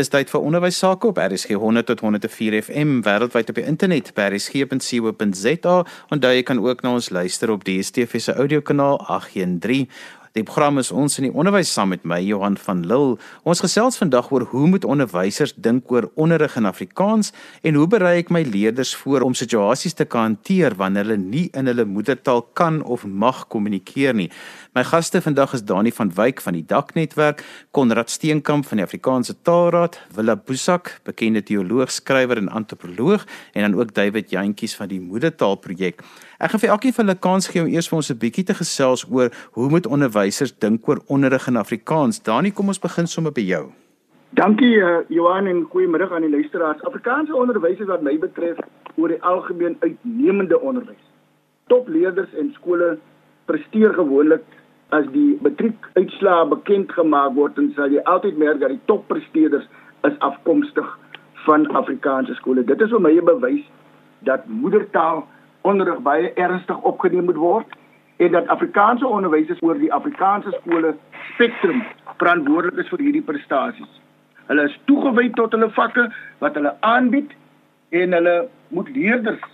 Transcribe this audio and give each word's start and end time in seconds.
Dis 0.00 0.08
tyd 0.08 0.30
vir 0.32 0.40
onderwys 0.40 0.78
sake 0.80 1.10
op 1.10 1.18
RSG 1.20 1.58
100 1.60 1.84
tot 1.90 2.00
104 2.00 2.54
FM 2.62 3.02
wêreldwyd 3.04 3.50
op 3.52 3.58
die 3.58 3.64
internet 3.68 4.06
by 4.16 4.30
rsg.co.za 4.30 5.74
daar 6.22 6.36
jy 6.38 6.44
kan 6.48 6.62
ook 6.64 6.80
na 6.80 6.94
ons 6.96 7.10
luister 7.12 7.52
op 7.52 7.66
DStv 7.68 8.22
se 8.24 8.32
audiokanaal 8.32 8.96
813 9.18 9.90
Die 10.38 10.44
program 10.46 10.78
is 10.78 10.92
ons 10.94 11.18
in 11.18 11.24
die 11.26 11.32
onderwys 11.34 11.72
saam 11.74 11.88
met 11.90 12.04
my 12.06 12.20
Johan 12.22 12.54
van 12.62 12.84
Lille. 12.86 13.16
Ons 13.42 13.64
gesels 13.64 13.96
vandag 13.98 14.28
oor 14.30 14.44
hoe 14.52 14.68
moet 14.70 14.84
onderwysers 14.86 15.56
dink 15.58 15.90
oor 15.90 16.06
onderrig 16.14 16.54
in 16.54 16.68
Afrikaans 16.70 17.32
en 17.66 17.74
hoe 17.74 17.88
berei 17.90 18.20
ek 18.20 18.30
my 18.30 18.44
leerders 18.46 18.92
voor 19.00 19.26
om 19.26 19.34
situasies 19.34 19.98
te 19.98 20.06
kan 20.06 20.28
hanteer 20.28 20.76
wanneer 20.78 21.08
hulle 21.08 21.16
nie 21.18 21.48
in 21.58 21.66
hulle 21.66 21.82
moedertaal 21.82 22.44
kan 22.54 22.78
of 22.86 23.02
mag 23.02 23.40
kommunikeer 23.50 24.14
nie. 24.14 24.28
My 24.78 24.84
gaste 24.86 25.18
vandag 25.18 25.56
is 25.58 25.64
Dani 25.66 25.90
van 25.96 26.14
Wyk 26.14 26.44
van 26.46 26.54
die 26.54 26.62
Dak 26.62 26.94
netwerk, 26.94 27.42
Konrad 27.74 28.14
Steenkamp 28.14 28.70
van 28.70 28.78
die 28.78 28.86
Afrikaanse 28.86 29.34
Taalraad, 29.42 29.98
Willa 30.14 30.38
Boesak, 30.38 30.92
bekende 31.10 31.42
teoloog, 31.42 31.90
skrywer 31.90 32.38
en 32.38 32.52
antropoloog 32.54 33.26
en 33.50 33.66
dan 33.66 33.74
ook 33.74 33.96
David 33.98 34.30
Jantjies 34.30 34.78
van 34.78 34.94
die 34.94 35.02
Moedertaal 35.02 35.58
projek. 35.58 36.06
Ek 36.38 36.54
gaan 36.54 36.62
vir 36.62 36.70
elkeen 36.78 36.94
van 36.94 37.10
hulle 37.10 37.18
kans 37.18 37.50
gee 37.50 37.66
om 37.66 37.68
eers 37.74 37.90
vir 37.90 37.98
ons 37.98 38.14
'n 38.14 38.18
bietjie 38.22 38.46
te 38.46 38.54
gesels 38.54 39.04
oor 39.10 39.34
hoe 39.58 39.68
moet 39.68 39.90
onderwysers 39.90 40.19
dink 40.60 40.88
oor 40.88 41.00
onderrig 41.08 41.46
in 41.48 41.56
Afrikaans. 41.56 42.22
Dani, 42.22 42.50
kom 42.50 42.68
ons 42.68 42.78
begin 42.78 43.06
sommer 43.06 43.32
by 43.32 43.40
jou. 43.40 43.72
Dankie 44.30 44.76
uh, 44.78 45.00
Johan 45.08 45.46
en 45.46 45.64
goeiemiddag 45.72 46.12
aan 46.12 46.22
die 46.22 46.30
luisteraars. 46.30 46.82
Afrikaanse 46.84 47.34
onderwysers 47.34 47.88
wat 47.88 48.02
my 48.02 48.18
betref 48.18 48.58
oor 48.96 49.08
die 49.08 49.22
algemeen 49.22 49.76
uitnemende 49.80 50.60
onderwys. 50.60 51.02
Topleerders 51.66 52.30
en 52.38 52.52
skole 52.54 52.98
presteer 53.46 53.94
gewoonlik 53.94 54.44
as 54.90 55.06
die 55.14 55.38
matriekuitslae 55.42 56.46
bekend 56.52 56.92
gemaak 56.92 57.34
word 57.34 57.58
en 57.58 57.72
sal 57.74 57.90
jy 57.90 58.02
altyd 58.04 58.38
merk 58.38 58.60
dat 58.60 58.70
die 58.74 58.84
toppresteerders 58.86 59.66
is 60.06 60.16
afkomstig 60.18 60.86
van 61.46 61.66
Afrikaanse 61.74 62.34
skole. 62.38 62.64
Dit 62.64 62.80
is 62.80 62.90
vir 62.90 63.00
my 63.00 63.12
'n 63.16 63.24
bewys 63.24 63.64
dat 64.28 64.46
moedertaal 64.46 65.26
onderrig 65.62 66.00
baie 66.02 66.32
ernstig 66.34 66.78
opgeneem 66.82 67.24
moet 67.24 67.36
word 67.36 67.79
en 68.20 68.32
dat 68.32 68.48
Afrikaanse 68.48 69.06
onderwysers 69.06 69.62
oor 69.64 69.78
die 69.80 69.92
Afrikaanse 69.92 70.52
skole 70.60 70.94
spektrum 71.32 71.82
verantwoordelik 72.20 72.82
is 72.82 72.90
vir 72.92 73.04
hierdie 73.06 73.24
prestasies. 73.24 73.92
Hulle 74.50 74.66
is 74.68 74.76
toegewy 74.90 75.30
tot 75.38 75.56
hulle 75.56 75.70
vakke 75.76 76.04
wat 76.44 76.58
hulle 76.58 76.74
aanbied 76.84 77.32
en 77.96 78.12
hulle 78.18 78.34
moet 78.76 78.90
leerders 78.96 79.46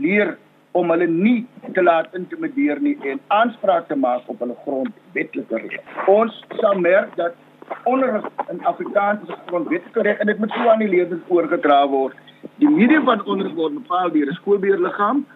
leer 0.00 0.36
om 0.72 0.88
hulle 0.94 1.08
nie 1.10 1.44
te 1.76 1.84
laat 1.84 2.16
intimideer 2.16 2.80
nie 2.80 2.94
en 3.12 3.20
aanspraak 3.36 3.90
te 3.90 3.98
maak 4.06 4.30
op 4.32 4.40
hulle 4.40 4.56
grondwetlike 4.64 5.60
reg. 5.66 5.92
Ons 6.08 6.40
sal 6.62 6.80
merk 6.80 7.12
dat 7.20 7.36
onderrig 7.84 8.24
in 8.48 8.64
Afrikaans 8.72 9.28
is 9.28 9.36
grondwetlike 9.52 10.08
reg 10.08 10.24
en 10.24 10.32
dit 10.32 10.40
moet 10.40 10.56
so 10.56 10.72
aan 10.72 10.80
die 10.80 10.92
leerders 10.96 11.28
oorgedra 11.28 11.82
word. 11.92 12.16
Die 12.64 12.72
medium 12.72 13.04
van 13.04 13.20
onderrig 13.26 13.52
word 13.60 13.76
bepaal 13.82 14.16
deur 14.16 14.32
'n 14.32 14.40
skoolbeheerliggaam 14.40 15.26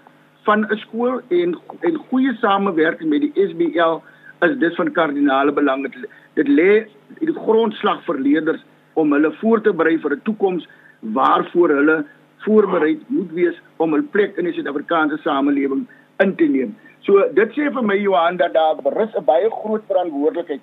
van 0.48 0.66
'n 0.66 0.78
skool 0.84 1.20
en 1.28 1.58
en 1.80 1.94
goeie 2.08 2.34
samewerking 2.40 3.10
met 3.10 3.20
die 3.20 3.48
SBL 3.48 4.00
is 4.46 4.58
dus 4.58 4.74
van 4.74 4.92
kardinale 4.92 5.52
belang. 5.52 5.82
Dit, 5.82 6.08
dit 6.34 6.48
lê 6.48 6.86
die 7.18 7.34
grondslag 7.34 8.04
vir 8.04 8.18
leerders 8.20 8.64
om 8.92 9.12
hulle 9.12 9.32
voor 9.40 9.60
te 9.60 9.72
berei 9.72 9.98
vir 9.98 10.12
'n 10.16 10.22
toekoms 10.22 10.68
waarvoor 11.00 11.68
hulle 11.68 12.04
voorberei 12.44 12.98
moet 13.06 13.32
wees 13.32 13.60
om 13.76 13.94
'n 13.94 14.08
plek 14.10 14.36
in 14.36 14.44
die 14.44 14.52
Suid-Afrikaanse 14.52 15.18
samelewing 15.22 15.86
in 16.18 16.34
te 16.36 16.44
neem. 16.44 16.76
So 17.00 17.28
dit 17.34 17.50
sê 17.50 17.72
vir 17.72 17.84
my 17.84 17.96
Johan 17.96 18.36
dat 18.36 18.52
daar 18.52 18.76
berus 18.82 19.14
'n 19.14 19.24
baie 19.24 19.50
groot 19.50 19.82
verantwoordelikheid 19.86 20.60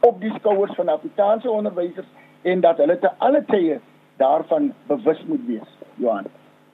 op 0.00 0.20
die 0.20 0.32
skouers 0.38 0.74
van 0.74 0.88
Afrikaanse 0.88 1.50
onderwysers 1.50 2.06
en 2.42 2.60
dat 2.60 2.76
hulle 2.76 2.98
te 2.98 3.10
alle 3.18 3.44
tye 3.46 3.80
daarvan 4.16 4.72
bewus 4.86 5.24
moet 5.26 5.46
wees. 5.46 5.70
Johan. 5.94 6.26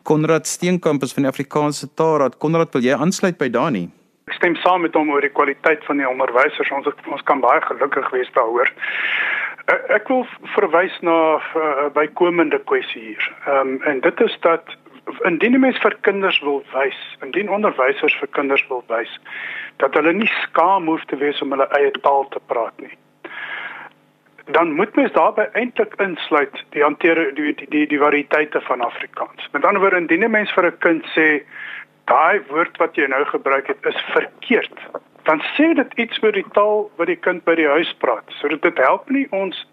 Konrad 0.02 0.46
Steenkamp 0.46 1.02
is 1.02 1.12
van 1.12 1.22
die 1.22 1.30
Afrikaanse 1.30 1.88
Taalraad. 1.94 2.38
Konrad, 2.38 2.72
wil 2.72 2.82
jy 2.82 2.96
aansluit 2.96 3.38
by 3.38 3.48
Dani? 3.50 3.86
Ek 4.30 4.36
stem 4.38 4.56
saam 4.62 4.82
met 4.86 4.94
hom 4.98 5.10
oor 5.10 5.24
die 5.24 5.32
kwaliteit 5.32 5.84
van 5.86 5.98
die 6.02 6.08
onderwysers. 6.08 6.70
Ons 6.74 6.88
ons 6.90 7.24
kan 7.28 7.42
baie 7.42 7.60
gelukkig 7.66 8.10
wees 8.14 8.30
daaroor. 8.36 8.70
Eh, 9.66 9.80
ek 9.94 10.08
wil 10.10 10.24
verwys 10.56 10.94
na 11.06 11.16
'n 11.38 11.58
uh, 11.58 11.90
bykomende 11.94 12.58
kwessie 12.70 13.02
hier. 13.02 13.24
Ehm 13.46 13.74
um, 13.74 13.82
en 13.82 14.00
dit 14.00 14.20
is 14.20 14.38
dat 14.40 14.76
indien 15.26 15.60
mens 15.60 15.78
vir 15.82 15.96
kinders 16.00 16.40
wil 16.40 16.62
wys, 16.72 16.98
indien 17.22 17.50
onderwysers 17.50 18.14
vir 18.20 18.28
kinders 18.28 18.66
wil 18.68 18.84
wys 18.88 19.20
dat 19.76 19.94
hulle 19.94 20.12
nie 20.12 20.30
skaam 20.42 20.86
hoef 20.86 21.04
te 21.04 21.16
wees 21.16 21.42
om 21.42 21.50
hulle 21.50 21.68
eie 21.78 21.90
taal 21.90 22.28
te 22.30 22.40
praat 22.46 22.74
nie. 22.80 22.94
Dan 24.44 24.72
moet 24.72 24.94
mens 24.96 25.12
daarbey 25.12 25.48
eintlik 25.52 25.94
insluit 26.02 26.64
die 26.70 26.82
hanteer 26.82 27.34
die 27.34 27.54
die 27.54 27.66
die, 27.68 27.86
die 27.86 27.98
variëteite 27.98 28.60
van 28.60 28.80
Afrikaans. 28.80 29.48
Met 29.52 29.64
ander 29.64 29.80
woorde, 29.80 29.96
indien 29.96 30.24
'n 30.24 30.30
mens 30.30 30.52
vir 30.52 30.66
'n 30.66 30.78
kind 30.78 31.06
sê 31.14 31.42
daai 32.04 32.42
woord 32.48 32.76
wat 32.76 32.96
jy 32.96 33.06
nou 33.06 33.24
gebruik 33.24 33.66
het 33.66 33.86
is 33.86 34.00
verkeerd, 34.12 34.78
dan 35.22 35.42
sê 35.56 35.74
dit 35.74 35.92
iets 35.94 36.22
oor 36.22 36.32
die 36.32 36.48
taal 36.52 36.90
wat 36.96 37.06
die 37.06 37.16
kind 37.16 37.44
by 37.44 37.54
die 37.54 37.68
huis 37.68 37.94
praat. 37.98 38.24
So 38.40 38.48
dit 38.48 38.78
help 38.78 39.10
nie 39.10 39.26
ons 39.30 39.66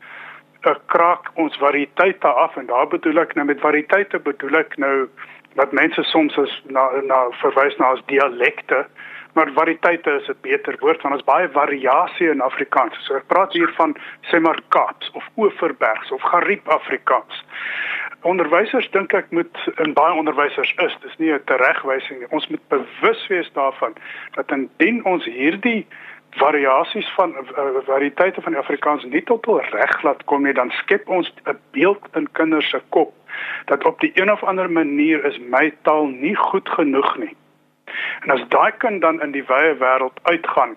'n 0.63 0.69
uh, 0.69 0.75
kraak 0.85 1.31
ons 1.34 1.58
variëteite 1.58 2.28
af 2.28 2.58
en 2.58 2.66
daar 2.66 2.88
bedoel 2.88 3.19
ek 3.19 3.35
nou 3.35 3.46
met 3.46 3.59
variëteite 3.59 4.19
bedoel 4.19 4.58
ek 4.59 4.78
nou 4.78 5.09
wat 5.56 5.72
mense 5.72 6.03
soms 6.03 6.38
as 6.38 6.62
na 6.66 6.90
na 7.02 7.29
verwys 7.41 7.78
na 7.78 7.85
as 7.96 8.03
dialekte 8.06 8.85
maar 9.34 9.51
variëteite 9.53 10.12
is 10.19 10.28
'n 10.28 10.38
beter 10.41 10.75
woord 10.79 11.01
want 11.01 11.16
ons 11.16 11.23
baie 11.23 11.50
variasie 11.50 12.29
in 12.29 12.41
Afrikaans. 12.41 13.06
So 13.06 13.16
ek 13.16 13.28
praat 13.28 13.53
hier 13.53 13.72
van 13.75 13.95
sê 14.31 14.40
maar 14.40 14.59
Kaaps 14.67 15.12
of 15.12 15.29
Oeverbergs 15.38 16.12
of 16.12 16.22
Gariep 16.22 16.67
Afrikaans 16.67 17.44
onderwysers 18.22 18.90
dink 18.91 19.13
ek 19.16 19.31
moet 19.31 19.57
in 19.79 19.94
baie 19.95 20.16
onderwysers 20.19 20.73
is, 20.84 20.95
dis 21.03 21.17
nie 21.17 21.31
'n 21.31 21.44
teregwysing 21.45 22.19
nie. 22.19 22.31
Ons 22.31 22.47
moet 22.47 22.67
bewus 22.67 23.28
wees 23.28 23.50
daarvan 23.53 23.94
dat 24.35 24.51
indien 24.51 25.06
ons 25.06 25.25
hierdie 25.25 25.88
variasies 26.29 27.09
van 27.16 27.34
uh, 27.34 27.66
variëteite 27.85 28.41
van 28.41 28.56
Afrikaans 28.56 29.03
nie 29.03 29.23
tot 29.23 29.46
hul 29.46 29.61
reg 29.61 30.03
laat 30.03 30.23
kom 30.25 30.44
nie, 30.44 30.53
dan 30.53 30.72
skep 30.72 31.09
ons 31.09 31.34
'n 31.46 31.57
beeld 31.72 32.03
in 32.13 32.31
kinders 32.31 32.69
se 32.69 32.81
kop 32.90 33.13
dat 33.66 33.85
op 33.85 34.00
die 34.00 34.11
een 34.13 34.31
of 34.31 34.44
ander 34.44 34.72
manier 34.72 35.25
is 35.25 35.40
my 35.40 35.73
taal 35.81 36.07
nie 36.07 36.35
goed 36.35 36.69
genoeg 36.69 37.17
nie. 37.17 37.35
En 38.22 38.30
as 38.36 38.46
daai 38.48 38.72
kind 38.78 39.02
dan 39.02 39.22
in 39.22 39.32
die 39.32 39.46
wye 39.48 39.76
wêreld 39.80 40.20
uitgaan, 40.24 40.76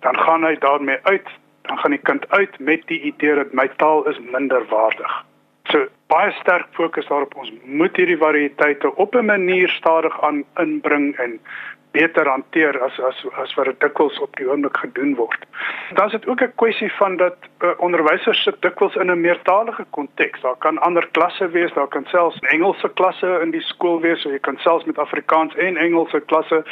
dan 0.00 0.18
gaan 0.18 0.44
hy 0.44 0.54
daarmee 0.58 0.98
uit, 1.02 1.28
dan 1.62 1.78
gaan 1.78 1.90
die 1.90 2.04
kind 2.10 2.28
uit 2.30 2.58
met 2.58 2.86
die 2.86 3.00
idee 3.00 3.34
dat 3.34 3.52
my 3.52 3.68
taal 3.76 4.06
is 4.08 4.18
minderwaardig. 4.32 5.24
So 5.68 5.86
baie 6.08 6.32
sterk 6.40 6.68
fokus 6.72 7.06
daarop 7.06 7.34
ons 7.36 7.52
moet 7.64 7.96
hierdie 7.96 8.20
variëteite 8.20 8.94
op 8.96 9.14
'n 9.14 9.24
manier 9.24 9.68
stadig 9.68 10.22
aan 10.22 10.44
inbring 10.56 11.16
en 11.16 11.40
beter 11.90 12.28
hanteer 12.28 12.82
as 12.82 12.98
as 13.00 13.24
as 13.42 13.54
wat 13.54 13.64
dit 13.64 13.80
dikwels 13.80 14.18
op 14.18 14.36
die 14.36 14.48
oomblik 14.50 14.76
gedoen 14.76 15.14
word. 15.14 15.46
Dan 15.94 16.06
is 16.06 16.12
dit 16.12 16.26
ook 16.26 16.42
'n 16.42 16.52
kwessie 16.54 16.92
van 16.92 17.16
dat 17.16 17.36
uh, 17.58 17.70
onderwysers 17.76 18.42
sit 18.42 18.62
dikwels 18.62 18.94
in 18.94 19.10
'n 19.10 19.20
meertalige 19.20 19.84
konteks. 19.90 20.40
Daar 20.40 20.56
kan 20.58 20.78
ander 20.78 21.08
klasse 21.12 21.48
wees, 21.50 21.72
daar 21.72 21.88
kan 21.88 22.04
selfs 22.04 22.38
Engelse 22.38 22.90
klasse 22.94 23.38
in 23.42 23.50
die 23.50 23.62
skool 23.62 24.00
wees, 24.00 24.22
so 24.22 24.30
jy 24.30 24.38
kan 24.38 24.58
selfs 24.58 24.84
met 24.84 24.98
Afrikaans 24.98 25.54
en 25.54 25.76
Engelse 25.76 26.20
klasse 26.20 26.64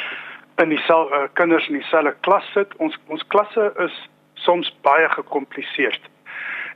in 0.57 0.69
dieselfde 0.69 1.15
uh, 1.15 1.23
kinders 1.33 1.67
in 1.67 1.73
dieselfde 1.73 2.15
klas 2.19 2.51
sit. 2.53 2.75
Ons 2.77 2.97
ons 3.07 3.27
klasse 3.27 3.73
is 3.77 4.09
soms 4.33 4.77
baie 4.81 5.09
gekompliseerd. 5.09 6.01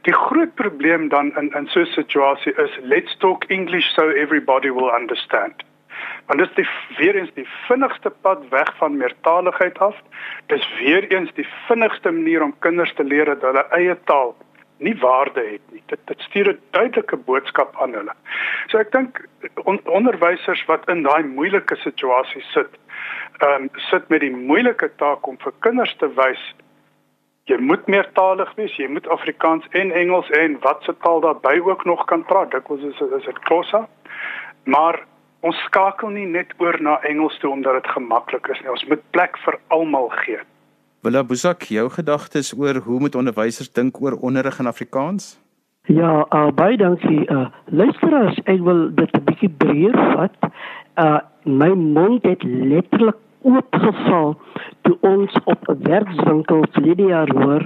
Die 0.01 0.13
groot 0.13 0.55
probleem 0.55 1.09
dan 1.09 1.35
in 1.37 1.51
in 1.53 1.67
so 1.67 1.79
'n 1.79 1.85
situasie 1.85 2.53
is 2.53 2.79
let's 2.81 3.17
talk 3.17 3.43
English 3.47 3.93
so 3.93 4.09
everybody 4.09 4.69
will 4.71 4.91
understand. 4.99 5.63
Want 6.25 6.39
dit 6.39 6.49
is 6.49 6.55
die, 6.55 6.67
weer 6.97 7.15
eens 7.15 7.33
die 7.33 7.47
vinnigste 7.67 8.09
pad 8.09 8.49
weg 8.49 8.77
van 8.77 8.97
meertaligheid 8.97 9.79
af. 9.79 9.95
Dis 10.47 10.67
weer 10.77 11.07
eens 11.11 11.33
die 11.33 11.47
vinnigste 11.67 12.11
manier 12.11 12.43
om 12.43 12.55
kinders 12.59 12.93
te 12.93 13.03
leer 13.03 13.25
dat 13.25 13.41
hulle 13.41 13.65
eie 13.69 13.97
taal 14.03 14.35
nie 14.81 14.95
waarde 14.99 15.41
het 15.51 15.61
nie. 15.71 15.83
Dit 15.85 15.99
dit 16.05 16.21
stuur 16.21 16.49
'n 16.49 16.59
duidelike 16.71 17.17
boodskap 17.17 17.75
aan 17.81 17.93
hulle. 17.93 18.13
So 18.67 18.77
ek 18.77 18.91
dink 18.91 19.27
on, 19.63 19.79
onderwysers 19.85 20.65
wat 20.65 20.89
in 20.89 21.03
daai 21.03 21.23
moeilike 21.23 21.75
situasie 21.75 22.41
sit, 22.41 22.79
ehm 23.39 23.61
um, 23.61 23.69
sit 23.75 24.09
met 24.09 24.19
die 24.21 24.35
moeilike 24.35 24.91
taak 24.95 25.27
om 25.27 25.37
vir 25.37 25.53
kinders 25.59 25.95
te 25.97 26.09
wys 26.15 26.53
jy 27.49 27.57
moet 27.59 27.87
meertalig 27.87 28.51
wees, 28.55 28.73
jy 28.79 28.87
moet 28.91 29.07
Afrikaans 29.11 29.65
en 29.77 29.91
Engels 29.91 30.29
en 30.37 30.59
watse 30.63 30.93
taal 31.03 31.23
daarbey 31.23 31.59
ook 31.59 31.85
nog 31.85 32.05
kan 32.05 32.23
praat. 32.25 32.51
Dit 32.51 32.69
is 32.77 33.01
is 33.01 33.25
dit 33.25 33.39
Xhosa. 33.39 33.87
Maar 34.63 35.05
ons 35.41 35.57
skakel 35.65 36.09
nie 36.09 36.25
net 36.25 36.53
oor 36.57 36.77
na 36.81 36.99
Engels 37.09 37.37
toe 37.41 37.51
omdat 37.51 37.81
dit 37.81 37.91
gemaklik 37.95 38.47
is 38.53 38.61
nie. 38.61 38.71
Ons 38.71 38.85
moet 38.89 39.03
plek 39.11 39.37
vir 39.45 39.59
almal 39.67 40.09
gee. 40.23 40.39
Willa 41.01 41.23
Boesak, 41.23 41.63
jou 41.73 41.87
gedagtes 41.89 42.53
oor 42.53 42.77
hoe 42.85 42.99
moet 42.99 43.15
onderwysers 43.15 43.71
dink 43.73 44.01
oor 44.01 44.19
onderrig 44.21 44.59
in 44.59 44.69
Afrikaans? 44.69 45.39
Ja, 45.89 46.27
uh, 46.29 46.51
baie 46.53 46.77
dankie. 46.77 47.25
Uh, 47.25 47.47
luisteraars, 47.65 48.37
ek 48.45 48.61
wil 48.61 48.93
dit 48.93 49.09
'n 49.17 49.23
bietjie 49.25 49.49
breër 49.49 49.97
vat. 50.13 50.37
Uh, 51.01 51.19
my 51.43 51.73
mond 51.73 52.23
het 52.23 52.43
letterlik 52.43 53.17
oopgeval 53.41 54.37
toe 54.81 54.97
ons 55.01 55.33
op 55.45 55.67
'n 55.69 55.81
werkswinkel 55.89 56.65
verlede 56.71 57.03
jaar 57.03 57.31
hoor 57.33 57.65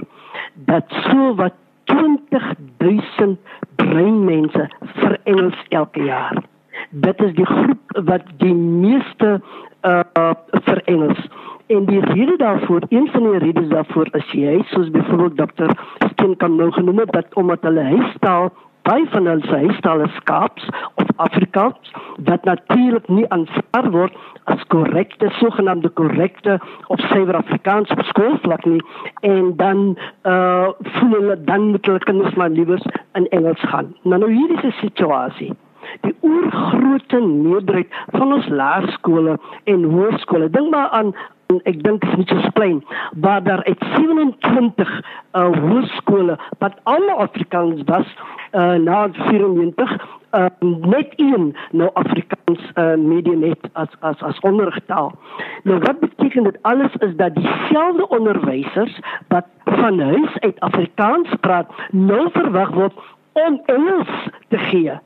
dat 0.54 0.84
so 0.88 1.34
wat 1.34 1.54
20000 1.84 3.38
breinmense 3.76 4.68
vir 4.94 5.18
Engels 5.24 5.60
elke 5.68 6.02
jaar. 6.02 6.42
Dit 6.90 7.22
is 7.22 7.34
die 7.34 7.46
groep 7.46 7.98
wat 8.04 8.22
die 8.36 8.54
meeste 8.54 9.40
uh 9.82 10.32
vir 10.66 10.82
Engels. 10.84 11.28
En 11.66 11.84
die 11.84 12.00
rede 12.00 12.36
daarvoor, 12.36 12.82
een 12.88 13.08
van 13.10 13.22
die 13.22 13.38
redes 13.38 13.68
daarvoor 13.68 14.08
is 14.12 14.30
jy, 14.30 14.62
soos 14.70 14.90
byvoorbeeld 14.90 15.36
dokter 15.36 15.70
Steen 16.10 16.36
kan 16.36 16.56
nou 16.56 16.70
genoem 16.72 16.98
het 16.98 17.12
dat 17.12 17.34
omdat 17.34 17.62
hulle 17.62 17.82
huistaal 17.82 18.52
baie 18.86 19.06
van 19.10 19.26
hulle 19.26 19.42
se 19.42 19.56
huistaal 19.56 20.00
is 20.00 20.18
Kaaps 20.24 20.68
of 20.94 21.06
Afrikaans 21.16 21.92
wat 22.28 22.44
natuurlik 22.44 23.08
nie 23.08 23.26
aanvaar 23.34 23.90
word 23.90 24.14
as 24.52 24.62
korrekte 24.74 25.30
sogenaamde 25.40 25.90
korrekte 26.00 26.58
of 26.86 27.02
suiwer 27.10 27.40
Afrikaans 27.40 27.90
op 27.90 28.02
skoolvlak 28.12 28.64
nie 28.64 28.82
en 29.26 29.52
dan 29.62 29.84
uh 30.22 30.70
voel 30.78 31.18
hulle 31.18 31.38
dan 31.50 31.70
moet 31.74 31.86
hulle 31.86 32.06
kinders 32.06 32.34
maar 32.34 32.50
liewers 32.50 32.86
in 33.18 33.28
Engels 33.28 33.62
gaan. 33.72 33.94
Nou 34.02 34.20
nou 34.22 34.30
is 34.30 34.64
'n 34.64 34.76
situasie 34.80 35.52
die 36.00 36.16
oorgrootste 36.20 37.20
meerderheid 37.20 37.88
van 38.06 38.32
ons 38.32 38.48
laerskole 38.48 39.38
en 39.64 39.84
hoërskole. 39.84 40.50
Dink 40.50 40.70
maar 40.70 40.88
aan 40.88 41.14
ek 41.46 41.78
dink 41.84 42.02
dit 42.02 42.10
is 42.10 42.16
nie 42.18 42.26
so 42.26 42.50
klein, 42.58 42.80
maar 43.22 43.42
daar 43.46 43.62
het 43.68 43.82
27 43.94 44.92
uh 45.38 45.44
hoërskole 45.62 46.38
wat 46.58 46.78
almal 46.82 47.22
Afrikaans 47.28 47.82
was 47.86 48.08
uh 48.52 48.74
na 48.82 49.06
94 49.12 49.94
uh 50.34 50.46
net 50.90 51.14
een 51.22 51.54
nou 51.70 51.90
Afrikaans 51.94 52.66
uh 52.74 52.94
medium 52.98 53.42
het 53.46 53.70
as 53.72 53.94
as 54.00 54.22
as 54.22 54.40
onderrigtaal. 54.40 55.14
Nou 55.62 55.78
wat 55.78 56.00
beteken 56.00 56.50
dit 56.50 56.58
alles 56.62 56.94
is 56.98 57.16
dat 57.16 57.34
dieselfde 57.34 58.08
onderwysers 58.08 59.00
wat 59.28 59.46
van 59.64 60.00
huis 60.00 60.38
uit 60.38 60.60
Afrikaans 60.60 61.28
praat, 61.40 61.70
nou 61.90 62.30
verwag 62.32 62.70
word 62.74 62.94
om 63.32 63.60
Engels 63.66 64.10
te 64.48 64.58
gee 64.58 64.98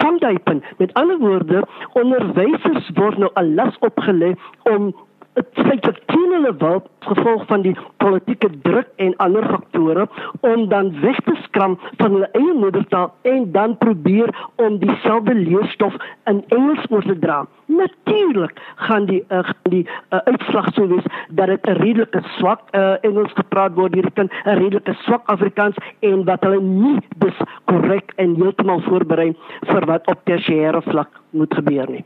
kan 0.00 0.18
daai 0.18 0.38
met 0.78 0.94
ander 0.94 1.18
woorde 1.18 1.64
onderwysers 1.92 2.90
word 2.94 3.18
nou 3.18 3.30
'n 3.34 3.54
las 3.54 3.74
opgelê 3.78 4.34
om 4.62 4.94
dit 5.34 5.46
sê 5.66 5.74
dat 5.82 5.98
teen 6.06 6.30
hulle 6.32 6.52
wil 6.58 6.82
gevolg 7.08 7.46
van 7.46 7.62
die 7.62 7.74
politieke 8.02 8.50
druk 8.62 8.88
en 9.02 9.16
ander 9.24 9.46
faktore 9.50 10.06
om 10.40 10.68
dan 10.68 10.92
weg 11.00 11.18
te 11.26 11.34
skram 11.42 11.76
van 11.96 12.16
hulle 12.16 12.28
eie 12.38 12.54
moedertaal 12.60 13.12
en 13.22 13.50
dan 13.52 13.76
probeer 13.78 14.30
om 14.66 14.78
dieselfde 14.78 15.34
leerstof 15.34 15.96
in 16.30 16.44
Engels 16.48 16.86
oor 16.90 17.02
te 17.02 17.18
dra. 17.18 17.40
Natuurlik 17.66 18.60
gaan 18.86 19.06
die 19.10 19.24
uh, 19.28 19.42
gaan 19.42 19.74
die 19.74 19.84
uh, 19.86 20.18
uitslag 20.30 20.70
sou 20.74 20.88
wees 20.88 21.10
dat 21.28 21.46
dit 21.46 21.66
'n 21.66 21.78
redelike 21.82 22.22
swak 22.38 22.60
uh, 22.70 22.94
Engels 23.00 23.32
gepraat 23.34 23.74
word 23.74 23.94
hier 23.94 24.10
kan 24.12 24.30
'n 24.44 24.58
redelike 24.62 24.94
swak 25.04 25.22
Afrikaans 25.26 25.76
en 26.00 26.24
wat 26.24 26.42
hulle 26.42 26.60
nie 26.60 26.98
dus 27.16 27.38
korrek 27.64 28.12
en 28.16 28.34
heeltemal 28.34 28.80
voorberei 28.80 29.34
vir 29.66 29.86
wat 29.86 30.06
op 30.06 30.20
tersiêre 30.24 30.82
vlak 30.82 31.10
moet 31.30 31.54
gebeur 31.54 31.90
nie. 31.90 32.04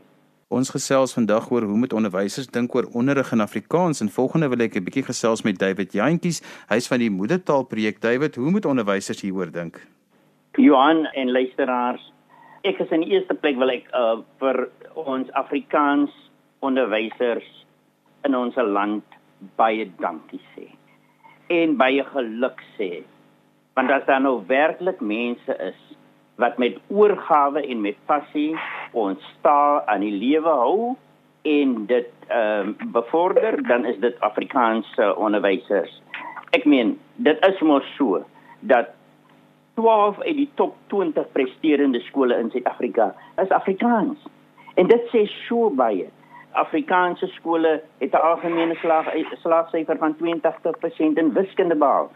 Ons 0.49 0.71
gesels 0.73 1.11
vandag 1.13 1.51
oor 1.53 1.61
hoe 1.69 1.75
moet 1.77 1.91
onderwysers 1.93 2.47
dink 2.49 2.73
oor 2.73 2.87
onderrig 2.97 3.27
in 3.35 3.43
Afrikaans 3.43 3.99
en 4.01 4.07
volgende 4.09 4.47
wil 4.49 4.63
ek 4.65 4.77
'n 4.79 4.83
bietjie 4.83 5.03
gesels 5.05 5.43
met 5.45 5.59
David 5.61 5.93
Jantjies. 5.93 6.41
Hy's 6.69 6.87
van 6.87 6.99
die 6.99 7.09
Moedertaal 7.09 7.63
projek. 7.69 8.01
David, 8.01 8.35
hoe 8.35 8.49
moet 8.49 8.65
onderwysers 8.65 9.21
hieroor 9.21 9.51
dink? 9.51 9.77
Johan 10.57 11.05
en 11.05 11.31
luisteraars, 11.31 12.01
ek 12.63 12.79
is 12.79 12.89
in 12.89 13.01
die 13.01 13.11
eerste 13.13 13.33
plek 13.33 13.57
wil 13.57 13.69
ek 13.69 13.85
uh, 13.93 14.25
vir 14.39 14.69
ons 14.95 15.29
Afrikaans 15.31 16.09
onderwysers 16.59 17.65
in 18.25 18.35
ons 18.35 18.55
land 18.55 19.05
baie 19.55 19.85
dankie 19.99 20.41
sê. 20.57 20.65
En 21.47 21.77
baie 21.77 22.03
geluk 22.03 22.57
sê. 22.77 23.03
Want 23.75 23.91
as 23.91 24.05
daar 24.05 24.21
nou 24.21 24.41
werklik 24.47 24.99
mense 24.99 25.53
is 25.61 25.77
wat 26.39 26.57
met 26.57 26.77
oorgawe 26.87 27.61
en 27.67 27.81
met 27.81 27.97
passie 28.05 28.55
ons 28.91 29.23
taal 29.41 29.81
aan 29.91 30.05
die 30.05 30.15
lewe 30.15 30.53
hou 30.61 30.95
en 31.41 31.85
dit 31.89 32.07
ehm 32.29 32.69
uh, 32.69 32.91
bevorder, 32.93 33.57
dan 33.67 33.85
is 33.85 33.97
dit 33.99 34.19
Afrikaanse 34.19 35.15
onderwysers. 35.17 36.01
Ek 36.55 36.65
meen, 36.65 36.99
dit 37.15 37.45
is 37.45 37.59
mos 37.65 37.85
so 37.97 38.23
dat 38.59 38.93
12 39.79 40.19
uit 40.19 40.35
die 40.35 40.49
top 40.55 40.75
20 40.93 41.31
presterende 41.31 41.99
skole 42.07 42.37
in 42.37 42.51
Suid-Afrika 42.51 43.13
is 43.41 43.49
Afrikaans. 43.49 44.27
En 44.75 44.87
dit 44.87 45.07
sê 45.11 45.25
so 45.47 45.69
baie. 45.69 46.07
Afrikaanse 46.51 47.27
skole 47.27 47.81
het 47.99 48.13
'n 48.13 48.25
algemene 48.31 48.75
slag 48.75 49.05
slagsyfer 49.41 49.97
van 49.97 50.15
82% 50.15 51.17
in 51.17 51.33
wiskunde 51.33 51.75
behaal. 51.75 52.11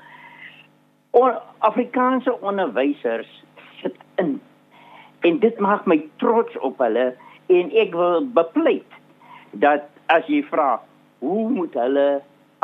Oor 1.12 1.42
Afrikaanse 1.58 2.42
onderwysers 2.42 3.44
in. 4.24 4.34
En 5.28 5.40
dit 5.44 5.60
maak 5.60 5.86
my 5.90 6.00
trots 6.24 6.58
op 6.60 6.82
hulle 6.84 7.14
en 7.54 7.72
ek 7.84 7.96
wil 8.00 8.26
bepleit 8.40 9.00
dat 9.64 9.88
as 10.12 10.28
jy 10.32 10.42
vra 10.50 10.82
hoe 11.24 11.48
moet 11.50 11.76
hulle 11.80 12.08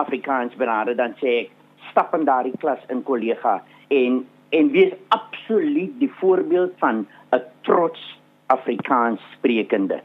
Afrikaans 0.01 0.55
benader 0.59 0.97
dan 0.99 1.15
sê 1.21 1.35
ek 1.43 1.55
stap 1.91 2.13
in 2.17 2.25
daardie 2.27 2.57
klas 2.59 2.83
in 2.93 3.03
kollega 3.07 3.59
en 4.01 4.23
en 4.57 4.71
wees 4.73 4.93
absoluut 5.13 5.91
die 6.01 6.11
voorbeeld 6.19 6.73
van 6.81 7.05
'n 7.37 7.41
trots 7.61 8.01
Afrikaans 8.49 9.21
sprekende. 9.33 10.01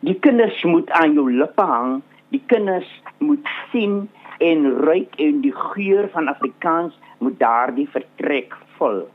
Die 0.00 0.14
kinders 0.14 0.62
moet 0.64 0.90
aan 0.90 1.12
jou 1.12 1.26
lippe 1.32 1.62
hang, 1.62 2.02
die 2.28 2.42
kinders 2.46 2.88
moet 3.18 3.48
sien 3.72 4.08
en 4.38 4.70
ruik 4.86 5.14
en 5.16 5.40
die 5.40 5.52
geur 5.52 6.08
van 6.12 6.28
Afrikaans 6.28 6.98
moet 7.18 7.38
daardie 7.38 7.88
vertrek 7.88 8.56
vul. 8.78 9.08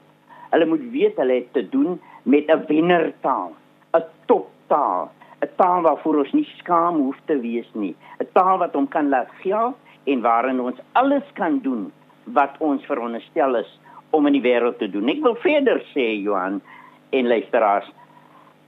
Hulle 0.54 0.70
moet 0.70 0.84
weet 0.94 1.18
hulle 1.18 1.40
het 1.42 1.54
te 1.54 1.66
doen 1.70 2.00
met 2.24 2.48
'n 2.48 2.66
wennertaal, 2.68 3.52
'n 3.98 4.04
toptaal, 4.26 5.12
'n 5.42 5.50
taal 5.56 5.82
waarvoor 5.82 6.18
ons 6.18 6.32
nie 6.32 6.48
skaam 6.58 6.96
hoef 6.96 7.18
te 7.26 7.40
wees 7.40 7.70
nie, 7.74 7.96
'n 8.20 8.28
taal 8.34 8.58
wat 8.58 8.74
hom 8.74 8.88
kan 8.88 9.10
laat 9.10 9.32
geld 9.42 9.76
en 10.04 10.22
waarin 10.22 10.60
ons 10.62 10.80
alles 10.92 11.24
kan 11.34 11.60
doen 11.60 11.92
wat 12.24 12.56
ons 12.60 12.86
veronderstel 12.86 13.56
is 13.56 13.80
om 14.10 14.28
in 14.28 14.34
die 14.34 14.42
wêreld 14.42 14.78
te 14.78 14.90
doen. 14.90 15.10
Ek 15.10 15.22
wil 15.22 15.36
verder 15.36 15.82
sê 15.94 16.22
Johan 16.22 16.62
en 17.10 17.28
luisteraars, 17.28 17.92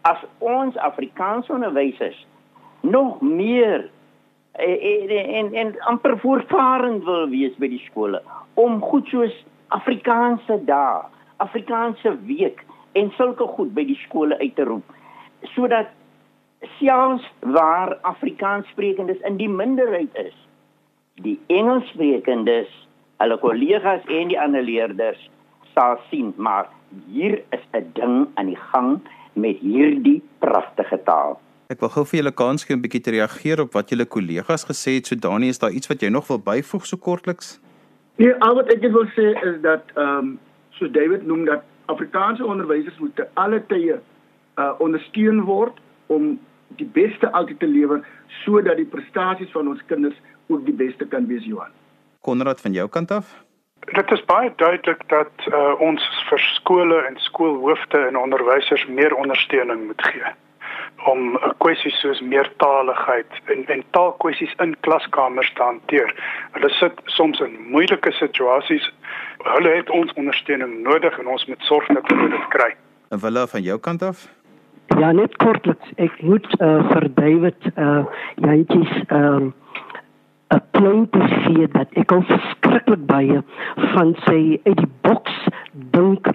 as 0.01 0.21
ons 0.39 0.77
Afrikaanse 0.77 1.53
onderwysers 1.53 2.25
nog 2.81 3.21
meer 3.21 3.89
en 4.51 5.09
en 5.09 5.53
en 5.53 5.75
amper 5.79 6.19
voortvarend 6.19 7.03
wil 7.03 7.29
wees 7.29 7.55
by 7.57 7.67
die 7.67 7.81
skole 7.89 8.21
om 8.53 8.81
goed 8.81 9.07
soos 9.11 9.33
Afrikaanse 9.75 10.59
dae 10.65 11.01
Afrikaanse 11.43 12.15
week 12.27 12.63
en 12.93 13.11
sulke 13.17 13.47
goed 13.57 13.73
by 13.75 13.85
die 13.85 13.99
skole 14.05 14.37
uit 14.39 14.55
te 14.55 14.65
roep 14.67 14.95
sodat 15.53 15.91
selfs 16.79 17.25
waar 17.39 17.97
Afrikaanssprekendes 18.01 19.21
in 19.29 19.37
die 19.37 19.49
minderheid 19.51 20.15
is 20.23 20.35
die 21.25 21.37
Engelssprekendes 21.47 22.71
hulle 23.23 23.37
kollegas 23.43 24.03
en 24.19 24.31
die 24.33 24.39
ander 24.39 24.65
leerders 24.65 25.21
sal 25.75 25.99
sien 26.09 26.33
maar 26.37 26.69
hier 27.11 27.41
is 27.51 27.65
'n 27.73 27.91
ding 27.93 28.27
aan 28.35 28.51
die 28.53 28.61
gang 28.71 29.01
met 29.33 29.59
hierdie 29.59 30.21
pragtige 30.39 31.03
taal 31.03 31.39
Ek 31.73 31.79
wil 31.81 31.89
gou 31.89 32.03
vir 32.05 32.19
julle 32.19 32.31
kans 32.31 32.63
gee 32.63 32.75
om 32.75 32.79
'n 32.79 32.85
bietjie 32.85 33.01
te 33.01 33.11
reageer 33.11 33.61
op 33.61 33.73
wat 33.73 33.89
julle 33.89 34.05
kollegas 34.05 34.65
gesê 34.69 34.91
het. 34.95 35.07
So 35.07 35.15
Dani, 35.15 35.47
is 35.49 35.57
daar 35.57 35.71
iets 35.71 35.87
wat 35.87 36.01
jy 36.01 36.09
nog 36.09 36.27
wil 36.27 36.37
byvoeg 36.37 36.85
so 36.85 36.97
kortliks? 36.97 37.59
Nee, 38.17 38.33
al 38.39 38.55
wat 38.55 38.69
ek 38.71 38.81
wil 38.81 39.07
sê 39.17 39.33
is 39.49 39.61
dat 39.61 39.81
ehm 39.95 40.17
um, 40.17 40.39
so 40.79 40.89
David 40.91 41.25
noem 41.25 41.45
dat 41.45 41.63
Afrikaanse 41.85 42.45
onderwysers 42.45 42.97
moet 42.97 43.15
te 43.15 43.27
alle 43.33 43.61
tye 43.67 43.99
uh 44.55 44.71
ondersteun 44.79 45.41
word 45.43 45.79
om 46.07 46.35
die 46.79 46.87
beste 46.93 47.31
altyd 47.31 47.59
te 47.59 47.67
lewer 47.67 48.05
sodat 48.43 48.79
die 48.79 48.89
prestasies 48.89 49.51
van 49.51 49.67
ons 49.67 49.81
kinders 49.85 50.15
ook 50.47 50.65
die 50.65 50.73
beste 50.73 51.05
kan 51.07 51.27
wees 51.27 51.43
Johan. 51.45 51.73
Konrad 52.21 52.61
van 52.61 52.73
jou 52.73 52.87
kant 52.89 53.11
af? 53.11 53.43
Dit 53.85 54.11
is 54.11 54.23
baie 54.25 54.53
duidelik 54.55 55.03
dat 55.07 55.47
uh, 55.47 55.75
ons 55.79 56.01
vir 56.29 56.39
skole 56.39 57.01
en 57.05 57.19
skoolhoofde 57.21 57.99
en 58.07 58.17
onderwysers 58.17 58.87
meer 58.87 59.15
ondersteuning 59.15 59.85
moet 59.85 60.01
gee 60.01 60.33
om 61.11 61.35
uh, 61.35 61.51
kwessies 61.63 61.97
soos 62.01 62.21
meertaligheid 62.21 63.41
en 63.53 63.65
en 63.73 63.83
taalkwessies 63.97 64.53
in 64.63 64.75
klaskamers 64.87 65.51
te 65.53 65.63
hanteer. 65.63 66.13
Hulle 66.57 66.69
sit 66.79 67.01
soms 67.17 67.39
in 67.39 67.57
moeilike 67.71 68.11
situasies 68.11 68.89
hulle 69.45 69.75
het 69.75 69.89
ons 69.89 70.13
ondersteuning 70.13 70.81
nodig 70.83 71.19
en 71.19 71.27
ons 71.27 71.45
moet 71.45 71.61
sorg 71.69 71.87
dat 71.93 72.07
hulle 72.07 72.29
dit 72.29 72.47
kry. 72.55 72.71
En 73.13 73.21
wille 73.21 73.47
van 73.47 73.61
jou 73.61 73.79
kant 73.79 74.01
af? 74.03 74.27
Ja, 74.99 75.11
net 75.11 75.35
kortliks. 75.41 75.93
Ek 76.01 76.21
moet 76.21 76.47
uh, 76.59 76.79
vir 76.91 77.07
David 77.19 77.69
uh 77.75 78.01
jantjies 78.35 78.97
ehm 79.07 79.35
um, 79.35 79.53
'n 80.53 80.61
klein 80.71 81.09
poesie 81.09 81.67
dat 81.73 81.89
ek 82.01 82.11
al 82.11 82.21
verskriklik 82.29 83.05
baie 83.09 83.39
van 83.93 84.13
sy 84.25 84.59
uit 84.63 84.77
die 84.77 84.91
boks 85.01 85.37
dink 85.95 86.27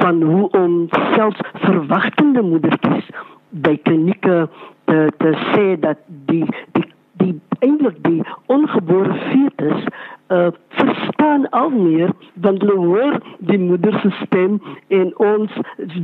van 0.00 0.22
hoe 0.22 0.48
om 0.56 0.88
selfs 1.14 1.42
verwagtende 1.66 2.42
moedertjies 2.42 3.10
by 3.50 3.76
klinieke 3.82 4.48
te, 4.84 4.98
te 5.18 5.34
sê 5.52 5.76
dat 5.80 5.98
die 6.30 6.46
die 6.72 6.86
die 7.20 7.34
eintlik 7.60 7.98
die 8.04 8.22
ongebore 8.46 9.14
fetus 9.28 9.82
uh, 10.30 10.46
verstaan 10.68 11.48
al 11.50 11.70
meer 11.70 12.12
want 12.34 12.62
hulle 12.62 12.76
hoor 12.86 13.18
die 13.50 13.58
moeder 13.58 13.98
se 14.00 14.10
stem 14.22 14.56
en 14.88 15.12
ons 15.18 15.58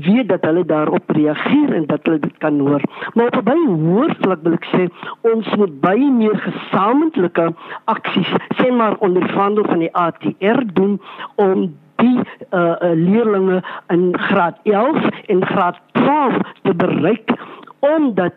weet 0.06 0.28
dat 0.28 0.44
hulle 0.44 0.64
daarop 0.64 1.10
reageer 1.18 1.72
en 1.78 1.86
dat 1.86 2.04
hulle 2.04 2.18
dit 2.18 2.36
kan 2.44 2.58
hoor. 2.60 2.82
Maar 3.14 3.38
op 3.38 3.48
baie 3.48 3.66
hoër 3.68 4.16
vlak 4.20 4.44
wil 4.44 4.58
ek 4.58 4.68
sê 4.74 4.88
ons 5.32 5.48
moet 5.62 5.80
baie 5.80 6.10
meer 6.20 6.36
gesamentlike 6.44 7.48
aksies 7.96 8.36
sien 8.60 8.76
maar 8.76 8.98
onder 9.08 9.28
vandel 9.32 9.64
van 9.72 9.84
die 9.86 9.92
ATR 10.04 10.64
doen 10.74 11.00
om 11.34 11.68
die 11.96 12.20
uh, 12.50 12.74
leerlinge 12.94 13.62
in 13.88 14.10
graad 14.28 14.58
11 14.62 15.08
en 15.26 15.46
graad 15.46 15.80
12 15.92 16.36
te 16.62 16.74
bereik 16.74 17.30
omdat 17.78 18.32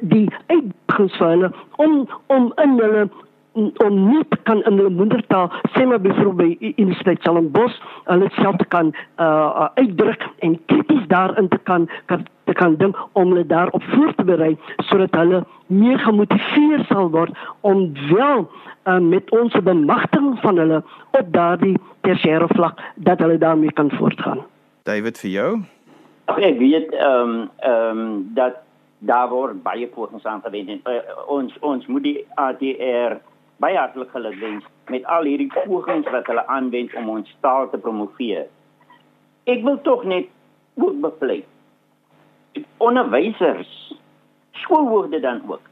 die 0.00 0.28
uitdagings 0.46 1.16
vir 1.18 1.28
hulle 1.34 1.50
om 1.76 2.08
om 2.26 2.52
in 2.62 2.78
hulle 2.78 3.08
om 3.52 4.08
nie 4.08 4.24
kan 4.42 4.62
in 4.62 4.76
hulle 4.78 4.90
moedertaal 4.90 5.50
sê 5.74 5.86
maar 5.86 6.00
byvoorbeeld 6.00 6.58
by 6.58 6.72
Universiteit 6.76 7.18
Stellenbosch 7.20 7.78
hulle 8.04 8.28
self 8.38 8.62
kan 8.68 8.92
uh, 9.18 9.68
uitdruk 9.74 10.26
en 10.38 10.58
krities 10.66 11.06
daarin 11.06 11.48
te 11.48 11.58
kan, 11.58 11.88
kan 12.06 12.26
te 12.44 12.52
kan 12.52 12.76
dink 12.76 12.96
om 13.12 13.32
hulle 13.32 13.46
daarop 13.46 13.82
voor 13.82 14.14
te 14.14 14.24
berei 14.24 14.56
sodat 14.76 15.14
hulle 15.14 15.44
meer 15.66 15.98
gemotiveer 15.98 16.84
sal 16.88 17.10
word 17.10 17.36
om 17.60 17.90
wel 18.12 18.46
uh, 18.84 18.98
met 18.98 19.30
ons 19.30 19.58
bemagtiging 19.62 20.38
van 20.40 20.56
hulle 20.56 20.82
op 21.10 21.34
daardie 21.34 21.76
tersiêre 22.06 22.48
vlak 22.54 22.80
dat 22.94 23.18
hulle 23.18 23.38
daarmee 23.38 23.72
kan 23.72 23.90
voortgaan. 23.90 24.42
David 24.82 25.18
vir 25.18 25.30
jou? 25.30 25.52
Ag 26.30 26.38
ek 26.38 26.58
weet 26.58 26.92
ehm 26.94 27.30
um, 27.30 27.48
ehm 27.58 28.02
um, 28.02 28.10
dat 28.34 28.62
daar 29.00 29.28
word 29.28 29.62
baie 29.62 29.86
pogings 29.88 30.24
aangewend 30.24 30.68
en 30.68 30.80
uh, 30.84 31.00
ons 31.26 31.54
ons 31.60 31.86
moet 31.86 32.02
die 32.02 32.18
ADR 32.34 33.16
baie 33.60 33.76
hartlik 33.76 34.10
gelukwens 34.14 34.64
met 34.88 35.06
al 35.14 35.28
hierdie 35.28 35.50
pogings 35.52 36.08
wat 36.10 36.28
hulle 36.30 36.46
aanwend 36.48 36.94
om 36.96 37.08
ons 37.16 37.32
taal 37.44 37.68
te 37.70 37.78
promoveer. 37.78 38.46
Ek 39.50 39.64
wil 39.66 39.80
tog 39.84 40.04
net 40.08 40.28
ook 40.80 41.00
bepleit. 41.00 41.46
Onderwysers, 42.82 43.72
skoolhoofde 44.64 45.20
dan 45.20 45.42
ook. 45.48 45.62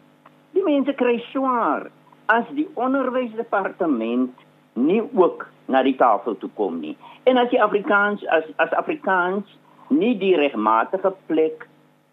Die 0.57 0.64
mense 0.64 0.92
kry 1.00 1.16
swaar 1.33 1.88
as 2.33 2.45
die 2.57 2.68
onderwysdepartement 2.76 4.45
nie 4.78 5.00
ook 5.16 5.47
na 5.73 5.83
die 5.83 5.97
tafel 5.97 6.37
toe 6.38 6.50
kom 6.61 6.78
nie. 6.80 6.95
En 7.25 7.40
as 7.40 7.50
die 7.52 7.62
Afrikaans 7.62 8.25
as 8.33 8.47
as 8.62 8.73
Afrikaans 8.76 9.49
nie 9.88 10.14
die 10.21 10.35
regmatige 10.37 11.14
plek 11.26 11.66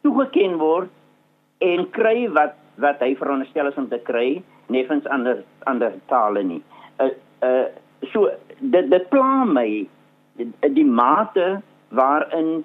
toegeken 0.07 0.57
word 0.61 0.91
en 1.63 1.87
kry 1.95 2.27
wat 2.35 2.55
wat 2.83 2.99
hy 3.03 3.13
veronderstel 3.19 3.71
is 3.71 3.79
om 3.79 3.87
te 3.91 3.99
kry 4.07 4.43
neffens 4.67 5.07
ander 5.07 5.43
ander 5.63 5.93
tale 6.11 6.43
nie. 6.43 6.61
Uh 6.99 7.11
uh 7.41 7.65
so 8.11 8.29
dit 8.59 8.89
dit 8.89 9.09
pla 9.09 9.43
my 9.45 9.87
die, 10.37 10.51
die 10.73 10.85
mate 10.85 11.61
waarin 11.89 12.63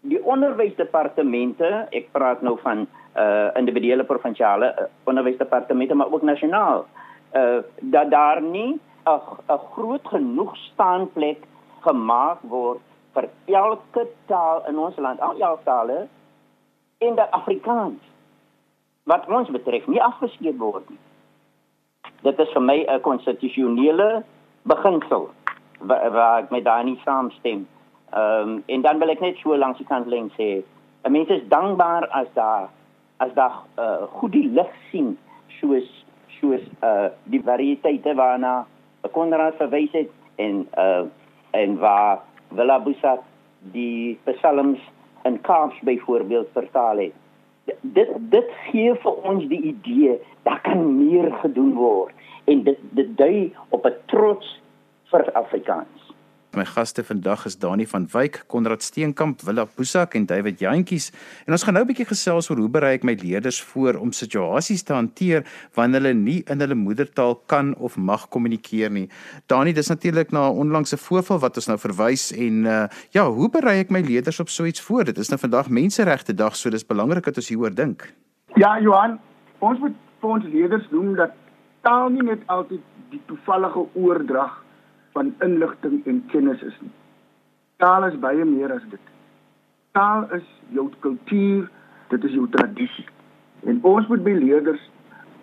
die 0.00 0.20
onderwysdepartemente, 0.24 1.88
ek 1.90 2.10
praat 2.12 2.42
nou 2.42 2.56
van 2.62 2.86
uh 3.18 3.48
individuele 3.58 4.04
provinsiale 4.06 4.70
uh, 4.78 4.86
onderwysdepartemente 5.04 5.94
maar 5.94 6.12
ook 6.12 6.22
nasionaal, 6.22 6.86
uh 7.34 7.62
dat 7.80 8.10
daar 8.10 8.42
nie 8.42 8.78
'n 9.06 9.20
'n 9.48 9.60
groot 9.74 10.06
genoeg 10.06 10.56
staanplek 10.56 11.44
gemaak 11.80 12.38
word 12.42 12.80
vir 13.14 13.28
elke 13.46 14.06
taal 14.26 14.62
in 14.68 14.78
ons 14.78 14.96
land, 14.96 15.20
al 15.20 15.40
elke 15.40 15.64
tale 15.64 16.06
in 16.98 17.14
die 17.14 17.30
Afrikaans 17.30 18.02
wat 19.02 19.28
ons 19.28 19.50
betref 19.50 19.86
nie 19.86 20.02
afgeskeep 20.02 20.58
word 20.58 20.88
nie. 20.90 20.98
Dit 22.28 22.38
is 22.42 22.50
vir 22.52 22.62
my 22.62 22.78
'n 22.84 23.00
konstitusionele 23.00 24.22
beginsel 24.62 25.30
waar, 25.80 26.10
waar 26.12 26.38
ek 26.42 26.50
met 26.50 26.64
daai 26.64 26.98
saamstem. 27.04 27.66
Ehm 28.12 28.48
um, 28.48 28.62
en 28.66 28.82
dan 28.82 28.98
wil 28.98 29.08
ek 29.08 29.20
net 29.20 29.36
so 29.36 29.56
langs 29.56 29.78
die 29.78 29.86
kant 29.86 30.06
lê 30.06 30.18
sê, 30.36 30.62
'n 31.04 31.12
mens 31.12 31.28
is 31.28 31.48
dankbaar 31.48 32.08
as 32.20 32.26
daar 32.34 32.68
as 33.18 33.32
daar 33.34 33.54
uh, 33.78 34.02
goed 34.18 34.32
die 34.32 34.48
lig 34.48 34.72
sien 34.90 35.18
soos 35.60 35.88
soos 36.40 36.64
uh 36.82 37.08
die 37.24 37.42
variëteite 37.42 38.14
waarna 38.14 38.66
Konrad 39.12 39.54
verwys 39.56 39.92
het 39.92 40.10
en 40.36 40.66
uh 40.76 41.04
en 41.50 41.78
waar 41.78 42.18
Villa 42.54 42.78
Busa 42.78 43.18
die 43.72 44.18
psalms 44.24 44.78
in 45.24 45.40
Kaaps 45.40 45.80
byvoorbeeld 45.80 46.48
vertaal 46.52 46.98
het 46.98 47.14
dit 47.80 48.08
dit 48.32 48.50
gee 48.70 48.94
vir 48.94 49.28
ons 49.30 49.44
die 49.48 49.60
idee 49.72 50.18
dat 50.42 50.60
kan 50.66 50.84
meer 50.96 51.32
gedoen 51.42 51.74
word 51.74 52.14
en 52.44 52.62
dit 52.64 52.78
dit 52.98 53.16
dui 53.16 53.52
op 53.68 53.86
'n 53.86 53.96
trots 54.06 54.60
vir 55.10 55.32
Afrikaans. 55.32 56.07
My 56.58 56.64
gaste 56.66 57.04
vandag 57.06 57.44
is 57.46 57.54
Dani 57.58 57.84
van 57.86 58.08
Wyk, 58.10 58.40
Konrad 58.50 58.82
Steenkamp, 58.82 59.44
Willa 59.46 59.62
Pusak 59.64 60.16
en 60.18 60.24
David 60.26 60.58
Jantjies. 60.58 61.12
En 61.46 61.54
ons 61.54 61.62
gaan 61.62 61.74
nou 61.74 61.84
'n 61.84 61.86
bietjie 61.86 62.06
gesels 62.06 62.50
oor 62.50 62.58
hoe 62.58 62.68
berei 62.68 62.94
ek 62.94 63.04
my 63.04 63.14
leerders 63.14 63.62
voor 63.62 63.94
om 63.94 64.10
situasies 64.12 64.82
te 64.82 64.92
hanteer 64.92 65.46
wanneer 65.74 66.00
hulle 66.00 66.14
nie 66.14 66.42
in 66.50 66.60
hulle 66.60 66.74
moedertaal 66.74 67.36
kan 67.46 67.74
of 67.76 67.96
mag 67.96 68.28
kommunikeer 68.28 68.90
nie. 68.90 69.08
Dani, 69.46 69.72
dis 69.72 69.88
natuurlik 69.88 70.32
na 70.32 70.50
'n 70.50 70.58
onlangse 70.58 70.96
voorval 70.96 71.38
wat 71.38 71.56
ons 71.56 71.66
nou 71.66 71.78
verwys 71.78 72.32
en 72.32 72.64
uh, 72.64 72.88
ja, 73.10 73.30
hoe 73.30 73.48
berei 73.50 73.78
ek 73.78 73.90
my 73.90 74.00
leerders 74.00 74.40
op 74.40 74.48
so 74.48 74.64
iets 74.64 74.80
voor? 74.80 75.04
Dit 75.04 75.18
is 75.18 75.28
nou 75.28 75.38
vandag 75.38 75.68
Menseregte 75.68 76.34
Dag, 76.34 76.56
so 76.56 76.70
dis 76.70 76.86
belangrik 76.86 77.24
dat 77.24 77.36
ons 77.36 77.48
hieroor 77.48 77.74
dink. 77.74 78.14
Ja, 78.56 78.80
Johan, 78.80 79.20
ons 79.58 79.78
moet 79.78 79.94
vir 80.20 80.30
ons 80.30 80.44
leerders 80.44 80.90
noem 80.90 81.14
dat 81.14 81.30
taal 81.82 82.08
nie 82.08 82.22
net 82.22 82.40
altyd 82.46 82.80
die 83.10 83.22
toevallige 83.26 83.86
oordrag 83.94 84.64
van 85.12 85.34
inligting 85.44 86.06
en 86.06 86.24
kennis 86.32 86.62
is 86.62 86.76
nie. 86.80 86.92
Taal 87.76 88.04
is 88.04 88.18
baie 88.18 88.44
meer 88.44 88.72
as 88.72 88.86
dit. 88.90 89.12
Taal 89.92 90.26
is 90.34 90.46
jou 90.74 90.88
kultuur, 91.00 91.68
dit 92.08 92.24
is 92.24 92.32
jou 92.32 92.48
tradisie. 92.50 93.06
En 93.66 93.78
ons 93.82 94.06
moet 94.08 94.24
by 94.24 94.34
leerders 94.38 94.90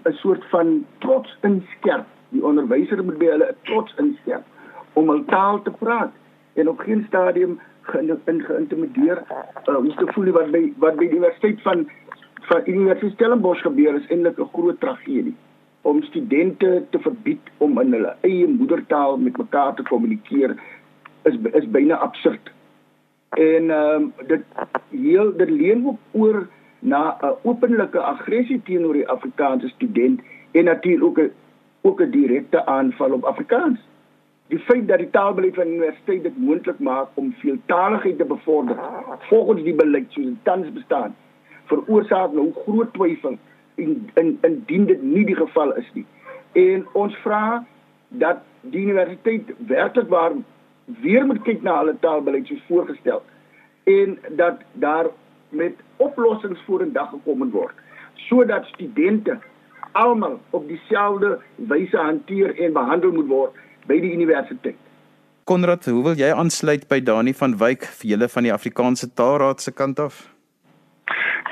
'n 0.05 0.13
soort 0.13 0.43
van 0.50 0.86
trots 0.98 1.38
inskerp. 1.41 2.05
Die 2.29 2.43
onderwyser 2.43 3.03
moet 3.03 3.17
by 3.17 3.25
hulle 3.25 3.48
'n 3.51 3.57
trots 3.63 3.95
inskerp 3.98 4.45
om 4.93 5.10
hul 5.10 5.24
taal 5.25 5.62
te 5.62 5.72
praat 5.72 6.12
en 6.53 6.69
op 6.69 6.79
geen 6.79 7.05
stadium 7.07 7.60
geïntimideer 7.81 9.24
uh, 9.67 9.77
om 9.77 9.95
te 9.95 10.07
voel 10.13 10.31
wat 10.31 10.51
by 10.51 10.62
wat 10.77 10.95
by 10.95 11.07
die 11.07 11.17
universiteit 11.17 11.62
van 11.62 11.89
van 12.48 12.62
Universiteit 12.65 13.13
Stellenbosch 13.13 13.62
gebeur 13.62 13.95
is 13.95 14.07
eintlik 14.10 14.39
'n 14.39 14.50
groot 14.53 14.79
tragedie 14.79 15.36
om 15.86 16.04
studente 16.04 16.84
te 16.89 17.00
verbied 17.00 17.50
om 17.58 17.80
in 17.82 17.94
hulle 17.94 18.15
eie 18.25 18.48
moedertaal 18.50 19.18
met 19.22 19.38
mekaar 19.38 19.75
te 19.77 19.84
kommunikeer 19.86 20.56
is 21.30 21.38
is 21.60 21.68
byna 21.77 22.00
absurd. 22.08 22.51
En 23.30 23.70
ehm 23.70 24.01
um, 24.01 24.27
dit 24.32 24.44
heel 24.89 25.30
dit 25.38 25.50
leen 25.50 25.86
ook 25.88 26.22
oor 26.22 26.48
na 26.80 27.18
'n 27.22 27.36
openlike 27.51 28.00
aggressie 28.00 28.62
teenoor 28.63 28.94
die 28.94 29.10
Afrikaanse 29.18 29.68
student 29.68 30.22
en 30.51 30.63
natuurlik 30.63 31.04
ook 31.04 31.20
'n 31.20 31.32
ook 31.82 32.01
'n 32.01 32.12
direkte 32.12 32.65
aanval 32.65 33.12
op 33.12 33.24
Afrikaans. 33.24 33.80
Die 34.48 34.60
feit 34.60 34.88
dat 34.88 34.98
die 34.98 35.10
taalbeleid 35.10 35.56
van 35.56 35.63
die 35.63 35.74
universiteit 35.74 36.24
dit 36.24 36.38
moontlik 36.38 36.80
maak 36.80 37.08
om 37.13 37.34
veeltaaligheid 37.38 38.18
te 38.18 38.25
bevorder 38.25 38.77
volgens 39.20 39.63
die 39.63 39.75
beleid 39.75 40.06
soos 40.10 40.25
dit 40.25 40.44
tans 40.44 40.74
bestaan, 40.74 41.15
veroorsaak 41.65 42.34
nou 42.34 42.51
groot 42.65 42.94
twyfel 42.94 43.38
in 43.75 44.10
in 44.13 44.38
indien 44.41 44.86
dit 44.86 45.01
nie 45.03 45.25
die 45.25 45.36
geval 45.36 45.75
is 45.75 45.88
nie. 45.94 46.05
En 46.53 46.86
ons 46.94 47.15
vra 47.24 47.65
dat 48.08 48.44
die 48.62 48.82
universiteit 48.82 49.53
werklik 49.67 50.10
waar 50.10 50.32
weer 50.86 51.25
moet 51.25 51.41
kyk 51.44 51.62
na 51.62 51.77
hulle 51.82 51.96
taalbeleid 52.00 52.48
soos 52.48 52.63
voorgestel 52.67 53.24
en 53.84 54.17
dat 54.29 54.62
daar 54.74 55.10
met 55.50 55.74
oplossings 55.98 56.62
vorendag 56.65 57.10
gekom 57.10 57.50
word 57.51 57.84
sodat 58.27 58.65
studente 58.65 59.38
almal 59.91 60.39
op 60.50 60.67
dieselfde 60.67 61.39
wyse 61.55 61.98
hanteer 61.98 62.55
en 62.60 62.74
behandel 62.74 63.12
moet 63.12 63.27
word 63.27 63.62
by 63.88 64.00
die 64.01 64.12
universiteit. 64.13 64.77
Konrad, 65.46 65.86
hoe 65.86 66.01
wil 66.03 66.17
jy 66.17 66.32
aansluit 66.34 66.88
by 66.89 67.00
Dani 67.05 67.36
van 67.38 67.53
Wyk 67.62 67.86
vir 68.00 68.15
julle 68.15 68.29
van 68.34 68.48
die 68.48 68.53
Afrikaanse 68.53 69.12
Taalraad 69.13 69.62
se 69.62 69.72
kant 69.72 70.00
af? 70.01 70.35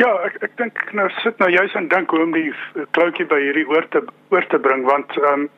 Ja, 0.01 0.09
ek 0.25 0.39
ek 0.41 0.53
dink 0.57 0.79
nou 0.97 1.05
sit 1.21 1.37
nou 1.37 1.51
juis 1.53 1.73
en 1.77 1.87
dink 1.91 2.09
hoe 2.09 2.23
om 2.23 2.31
die 2.33 2.49
kloutjie 2.97 3.27
by 3.29 3.37
hierdie 3.37 3.67
oor 3.69 3.85
te 3.93 3.99
oor 4.33 4.45
te 4.49 4.57
bring 4.57 4.87
want 4.89 5.11
ehm 5.19 5.43
um, 5.45 5.49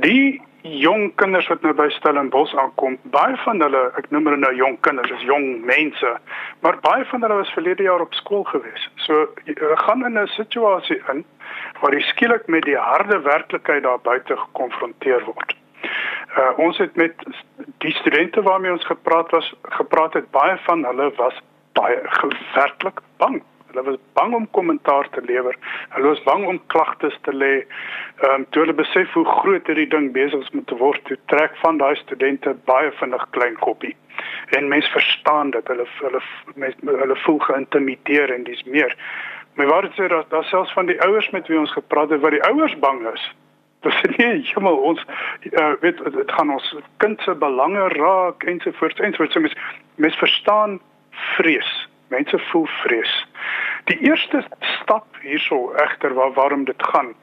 die 0.00 0.38
jong 0.62 1.10
kinders 1.20 1.46
wat 1.52 1.62
nou 1.62 1.72
by 1.76 1.86
Stellenbosch 1.94 2.54
aankom, 2.58 2.96
baie 3.14 3.36
van 3.44 3.60
hulle, 3.62 3.82
ek 4.00 4.08
noem 4.14 4.26
hulle 4.28 4.40
nou 4.42 4.50
jong 4.56 4.78
kinders, 4.86 5.10
is 5.14 5.26
jong 5.26 5.46
mense, 5.66 6.12
maar 6.64 6.78
baie 6.84 7.04
van 7.10 7.22
hulle 7.24 7.38
was 7.40 7.52
verlede 7.54 7.86
jaar 7.86 8.02
op 8.04 8.16
skool 8.18 8.44
gewees. 8.48 8.88
So 9.04 9.26
hulle 9.44 9.76
gaan 9.84 10.06
in 10.06 10.18
'n 10.18 10.32
situasie 10.36 10.98
in 11.12 11.24
waar 11.80 11.90
hulle 11.90 12.08
skielik 12.08 12.48
met 12.48 12.64
die 12.64 12.76
harde 12.76 13.20
werklikheid 13.20 13.82
daar 13.82 14.00
buite 14.00 14.36
gekonfronteer 14.36 15.24
word. 15.24 15.54
Uh, 16.38 16.52
ons 16.56 16.78
het 16.78 16.96
met 16.96 17.14
die 17.84 17.94
studente 18.00 18.42
waarmee 18.42 18.72
ons 18.72 18.86
gepraat 18.86 19.30
was 19.30 19.54
gepraat 19.62 20.14
het 20.14 20.30
baie 20.30 20.58
van 20.64 20.84
hulle 20.84 21.12
was 21.16 21.36
baie 21.72 22.00
gewerklik 22.02 23.00
bang 23.16 23.42
Hulle 23.78 23.90
was 23.90 24.00
bang 24.18 24.34
om 24.34 24.50
kommentaar 24.50 25.08
te 25.14 25.22
lewer. 25.22 25.56
Hulle 25.94 26.08
was 26.08 26.22
bang 26.26 26.46
om 26.46 26.60
klagtes 26.66 27.18
te 27.22 27.32
lê. 27.32 27.54
Ehm 28.22 28.34
um, 28.34 28.46
toe 28.50 28.64
hulle 28.64 28.74
besef 28.74 29.12
hoe 29.14 29.24
groot 29.24 29.66
hierdie 29.70 29.88
ding 29.94 30.10
besig 30.12 30.42
is 30.42 30.52
om 30.52 30.64
te 30.64 30.76
word, 30.82 31.04
toe 31.06 31.18
trek 31.32 31.56
van 31.62 31.78
daai 31.78 31.96
studente 32.02 32.54
baie 32.70 32.92
vinnig 33.00 33.26
klein 33.36 33.58
koppie. 33.62 33.96
En 34.58 34.68
mense 34.68 34.90
verstaan 34.90 35.50
dat 35.56 35.68
hulle 35.70 35.86
hulle 36.02 36.22
mense 36.54 36.96
hulle 37.02 37.18
voel 37.24 37.38
geïntimideer 37.50 38.34
en 38.34 38.46
dis 38.48 38.64
meer. 38.64 38.96
My 39.58 39.66
waarheid 39.66 39.94
sê 39.98 40.08
dat 40.10 40.30
daar 40.30 40.44
selfs 40.44 40.72
van 40.72 40.86
die 40.86 41.00
ouers 41.02 41.30
met 41.30 41.46
wie 41.46 41.58
ons 41.58 41.72
gepraat 41.72 42.10
het 42.10 42.20
wat 42.20 42.34
die 42.34 42.44
ouers 42.50 42.78
bang 42.78 43.06
is. 43.12 43.30
Dis 43.86 44.02
nie 44.16 44.28
hemel 44.50 44.76
ons 44.90 45.02
uh, 45.50 45.72
weet 45.82 46.02
dit 46.14 46.32
gaan 46.34 46.50
ons 46.50 46.68
kind 47.02 47.20
se 47.22 47.34
belange 47.38 47.88
raak 47.94 48.46
ensovoorts 48.52 48.98
ensovoorts 49.06 49.34
so 49.34 49.40
mense 49.40 49.58
mes 50.02 50.18
verstaan 50.18 50.80
vrees. 51.36 51.70
Mense 52.08 52.38
voel 52.50 52.66
vrees. 52.82 53.14
Die 53.88 53.98
eerste 54.04 54.44
stap 54.80 55.06
hierso 55.22 55.72
egter 55.84 56.14
waar 56.14 56.32
waarom 56.32 56.64
dit 56.64 56.82
gaan 56.92 57.14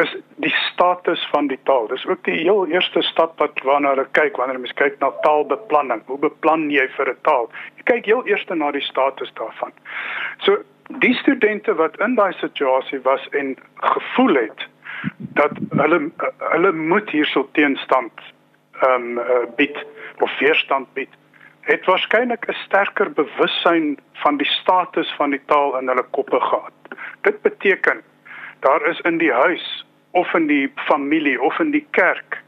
is 0.00 0.16
die 0.40 0.54
status 0.72 1.28
van 1.30 1.46
die 1.46 1.58
taal. 1.68 1.86
Dis 1.88 2.06
ook 2.06 2.24
die 2.24 2.38
heel 2.40 2.66
eerste 2.66 3.02
stap 3.02 3.38
wat 3.38 3.60
waarna 3.68 3.92
hulle 3.92 4.06
kyk 4.16 4.36
wanneer 4.40 4.56
hulle 4.56 4.76
kyk 4.80 4.98
na 5.00 5.10
taalbeplanning. 5.24 6.00
Hoe 6.08 6.18
beplan 6.18 6.70
jy 6.72 6.86
vir 6.96 7.10
'n 7.12 7.20
taal? 7.28 7.50
Jy 7.76 7.82
kyk 7.92 8.04
heel 8.06 8.22
eers 8.26 8.44
na 8.48 8.70
die 8.72 8.84
status 8.88 9.32
daarvan. 9.40 9.72
So 10.38 10.58
die 10.88 11.14
studente 11.14 11.74
wat 11.74 12.00
in 12.00 12.14
daai 12.14 12.32
situasie 12.32 13.00
was 13.00 13.28
en 13.30 13.56
gevoel 13.74 14.34
het 14.34 14.68
dat 15.18 15.52
hulle 15.70 16.10
hulle 16.38 16.72
moet 16.72 17.10
hierso 17.10 17.48
teenstand 17.52 18.12
ehm 18.82 19.18
um, 19.18 19.48
bied 19.56 19.76
of 20.20 20.38
weerstand 20.38 20.88
bied 20.94 21.10
het 21.62 21.84
waarskynlik 21.86 22.46
'n 22.48 22.58
sterker 22.64 23.12
bewussyn 23.12 23.98
van 24.12 24.36
die 24.36 24.50
status 24.50 25.14
van 25.16 25.30
die 25.30 25.42
taal 25.46 25.78
in 25.78 25.88
hulle 25.88 26.06
koppe 26.10 26.40
gehad. 26.40 26.72
Dit 27.20 27.42
beteken 27.42 28.02
daar 28.60 28.86
is 28.86 29.00
in 29.00 29.18
die 29.18 29.32
huis 29.32 29.86
of 30.10 30.34
in 30.34 30.46
die 30.46 30.72
familie 30.74 31.40
of 31.40 31.58
in 31.58 31.70
die 31.70 31.86
kerk 31.90 32.42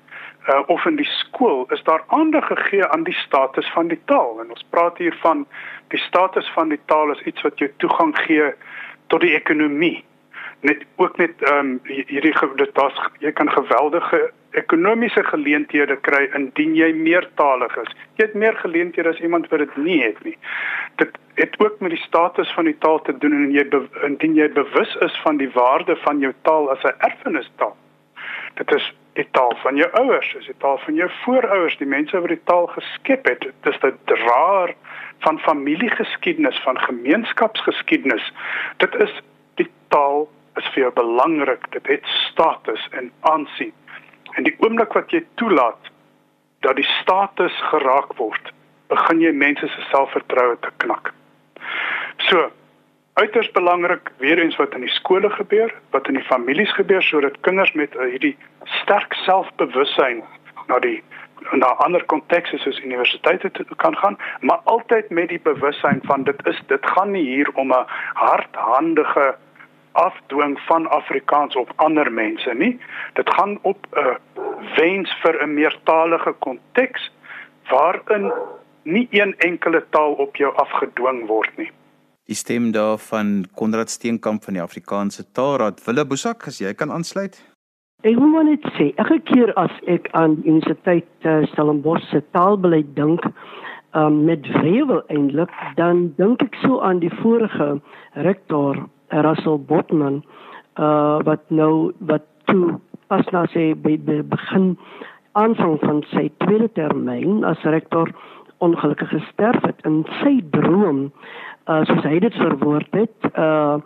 uh, 0.48 0.62
of 0.66 0.84
in 0.84 0.96
die 0.96 1.08
skool 1.08 1.66
is 1.68 1.82
daar 1.82 2.02
aandag 2.06 2.46
gegee 2.46 2.86
aan 2.86 3.02
die 3.02 3.14
status 3.14 3.70
van 3.72 3.88
die 3.88 4.00
taal 4.04 4.40
en 4.40 4.50
ons 4.50 4.66
praat 4.70 4.98
hier 4.98 5.16
van 5.20 5.46
die 5.88 5.98
status 5.98 6.50
van 6.52 6.68
die 6.68 6.80
taal 6.84 7.10
is 7.10 7.22
iets 7.22 7.42
wat 7.42 7.58
jou 7.58 7.70
toegang 7.76 8.16
gee 8.26 8.52
tot 9.06 9.20
die 9.20 9.34
ekonomie 9.34 10.04
net 10.60 10.84
ook 10.96 11.16
net 11.16 11.42
ehm 11.42 11.58
um, 11.58 11.80
hierdie 11.84 12.34
dit 12.56 12.74
daar's 12.74 13.00
jy 13.18 13.32
kan 13.32 13.50
geweldige 13.50 14.30
ekonomiese 14.54 15.24
geleenthede 15.24 15.96
kry 16.06 16.24
indien 16.38 16.74
jy 16.78 16.92
meertalig 16.94 17.76
is. 17.82 17.92
Jy 18.18 18.28
het 18.28 18.34
meer 18.38 18.56
geleenthede 18.62 19.08
as 19.10 19.20
iemand 19.20 19.48
wat 19.52 19.64
dit 19.64 19.76
nie 19.76 20.00
het 20.02 20.20
nie. 20.24 20.36
Dit 21.02 21.18
het 21.40 21.56
ook 21.58 21.80
met 21.80 21.90
die 21.90 22.02
status 22.04 22.52
van 22.54 22.68
die 22.70 22.76
taal 22.78 23.00
te 23.02 23.16
doen 23.18 23.32
en 23.32 23.50
jy 23.54 23.64
indien 24.06 24.36
jy 24.38 24.50
bewus 24.54 24.94
is 25.06 25.16
van 25.22 25.40
die 25.42 25.50
waarde 25.54 25.96
van 26.06 26.22
jou 26.22 26.32
taal 26.42 26.70
as 26.70 26.84
'n 26.84 26.94
erfenistaal. 27.10 27.76
Dit 28.54 28.74
is 28.74 28.92
die 29.18 29.26
taal 29.30 29.54
van 29.62 29.76
jou 29.76 29.88
ouers, 29.92 30.32
dis 30.32 30.46
die 30.46 30.58
taal 30.58 30.78
van 30.78 30.94
jou 30.94 31.10
voorouers, 31.24 31.76
die 31.78 31.86
mense 31.86 32.20
wat 32.20 32.28
die 32.28 32.44
taal 32.50 32.66
geskep 32.66 33.28
het. 33.28 33.40
Dit 33.40 33.74
is 33.74 33.78
'n 33.82 33.98
draer 34.04 34.74
van 35.18 35.38
familiegeskiedenis, 35.38 36.58
van 36.62 36.78
gemeenskapsgeskiedenis. 36.78 38.32
Dit 38.76 38.94
is 38.94 39.22
die 39.54 39.70
taal 39.88 40.28
is 40.56 40.66
vir 40.74 40.82
jou 40.82 40.92
belangrik. 40.92 41.70
Dit 41.70 41.86
het 41.86 42.06
status 42.06 42.88
en 42.90 43.10
aansien. 43.20 43.72
En 44.34 44.46
die 44.46 44.54
oomblik 44.58 44.92
wat 44.92 45.10
jy 45.14 45.22
toelaat 45.40 45.90
dat 46.66 46.76
die 46.76 46.88
status 47.00 47.54
geraak 47.70 48.14
word, 48.18 48.52
begin 48.92 49.20
jy 49.20 49.32
mense 49.32 49.68
se 49.68 49.86
selfvertroue 49.90 50.56
te 50.60 50.70
knak. 50.84 51.12
So, 52.28 52.50
uiters 53.20 53.50
belangrik 53.50 54.10
weer 54.18 54.38
eens 54.38 54.56
wat 54.56 54.74
in 54.74 54.86
die 54.86 54.94
skole 54.96 55.30
gebeur, 55.30 55.74
wat 55.90 56.08
in 56.08 56.18
die 56.18 56.28
families 56.30 56.72
gebeur 56.74 57.02
sodat 57.02 57.40
kinders 57.46 57.72
met 57.78 57.94
uh, 57.94 58.08
hierdie 58.10 58.36
sterk 58.82 59.14
selfbewussyn 59.24 60.24
na 60.68 60.80
die 60.82 60.98
na 61.52 61.74
ander 61.84 62.00
kontekste 62.08 62.56
soos 62.58 62.78
universiteite 62.80 63.50
kan 63.76 63.96
gaan, 64.00 64.16
maar 64.40 64.62
altyd 64.64 65.10
met 65.10 65.28
die 65.28 65.40
bewussyn 65.44 66.00
van 66.08 66.24
dit 66.24 66.46
is 66.48 66.60
dit 66.72 66.86
gaan 66.96 67.10
nie 67.12 67.24
hier 67.26 67.50
om 67.54 67.72
'n 67.72 67.84
hardhandige 68.14 69.34
afdwing 69.94 70.58
van 70.66 70.88
Afrikaans 70.90 71.56
op 71.56 71.72
ander 71.76 72.12
mense 72.12 72.54
nie. 72.54 72.78
Dit 73.14 73.30
gaan 73.34 73.58
op 73.62 73.86
'n 73.90 74.18
wens 74.76 75.14
vir 75.22 75.42
'n 75.42 75.54
meertalige 75.54 76.32
konteks 76.38 77.10
waarin 77.70 78.32
nie 78.82 79.08
een 79.10 79.34
enkele 79.38 79.84
taal 79.90 80.12
op 80.12 80.36
jou 80.36 80.54
afgedwing 80.54 81.26
word 81.26 81.56
nie. 81.56 81.70
Die 82.24 82.36
stem 82.36 82.70
daar 82.72 82.98
van 82.98 83.44
Konrad 83.54 83.90
Steenkamp 83.90 84.44
van 84.44 84.54
die 84.54 84.62
Afrikaanse 84.62 85.30
Taalraad. 85.32 85.84
Wille 85.84 86.06
Boesak, 86.06 86.46
as 86.46 86.58
jy 86.58 86.74
kan 86.74 86.90
aansluit. 86.90 87.36
Ek 88.04 88.18
wil 88.20 88.42
net 88.44 88.64
sê, 88.76 88.90
elke 89.00 89.20
keer 89.28 89.52
as 89.60 89.72
ek 89.88 90.08
aan 90.12 90.40
Universiteit 90.44 91.06
uh, 91.24 91.42
Stellenbosch 91.52 92.04
se 92.10 92.22
taalbeleid 92.36 92.90
dink, 92.96 93.24
um, 93.96 94.24
met 94.24 94.46
wrevel 94.58 95.02
eintlik, 95.08 95.52
dan 95.76 96.10
dink 96.16 96.42
ek 96.44 96.58
so 96.60 96.80
aan 96.84 97.00
die 97.00 97.12
vorige 97.22 97.80
rektor 98.26 98.82
Russell 99.22 99.58
Botman 99.58 100.22
uh 100.78 101.18
wat 101.22 101.42
nou 101.48 101.92
wat 101.98 102.26
toe 102.50 102.80
as 103.14 103.26
nou 103.30 103.44
sê 103.52 103.72
by 103.78 103.96
die 104.06 104.22
begin 104.22 104.74
aanvang 105.38 105.78
van 105.82 106.02
sy 106.10 106.28
tweede 106.42 106.68
termyn 106.78 107.44
as 107.46 107.62
rektor 107.76 108.10
ongelukkig 108.64 109.12
gesterf 109.14 109.62
het 109.62 109.86
in 109.86 110.02
sy 110.22 110.38
droom 110.56 111.06
uh 111.70 111.82
soos 111.88 112.04
hy 112.06 112.18
dit 112.26 112.34
verwoord 112.42 112.90
het 112.98 113.30
uh 113.34 113.78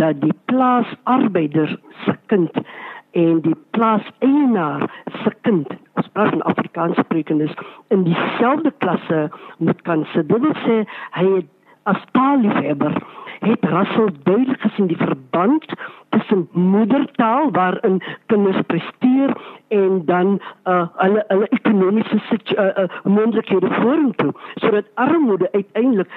dat 0.00 0.20
die 0.24 0.34
plaasarbeider 0.50 1.76
se 2.04 2.16
kind 2.32 2.64
en 3.12 3.40
die 3.44 3.56
plaaseienaar 3.76 4.88
se 5.22 5.32
kind 5.46 5.68
as 6.00 6.08
praat 6.12 6.32
van 6.32 6.44
Afrikaans 6.48 7.00
sprekendes 7.04 7.52
in 7.88 8.06
dieselfde 8.08 8.72
klasse 8.78 9.30
moet 9.58 9.82
kan 9.82 10.06
sit. 10.12 10.28
Dit 10.28 10.40
wil 10.40 10.56
sê 10.64 10.78
hy 11.18 11.26
het 11.36 11.50
as 11.90 12.00
taalliefhebber 12.16 12.96
het 13.42 13.64
Russell 13.64 14.10
duidelik 14.22 14.60
gesien 14.60 14.86
die 14.86 14.96
verband 14.96 15.64
tussen 16.08 16.48
moedertaal 16.52 17.50
waarin 17.50 18.02
kinders 18.26 18.60
presteer 18.66 19.36
en 19.68 20.02
dan 20.04 20.40
uh, 20.64 20.86
hulle 20.96 21.24
hulle 21.28 21.48
ekonomiese 21.48 22.20
uh, 22.32 22.64
uh, 22.64 22.88
moontlikhede 23.04 23.70
vorentoe 23.80 24.32
sodat 24.54 24.84
armoede 24.94 25.48
uiteindelik 25.52 26.10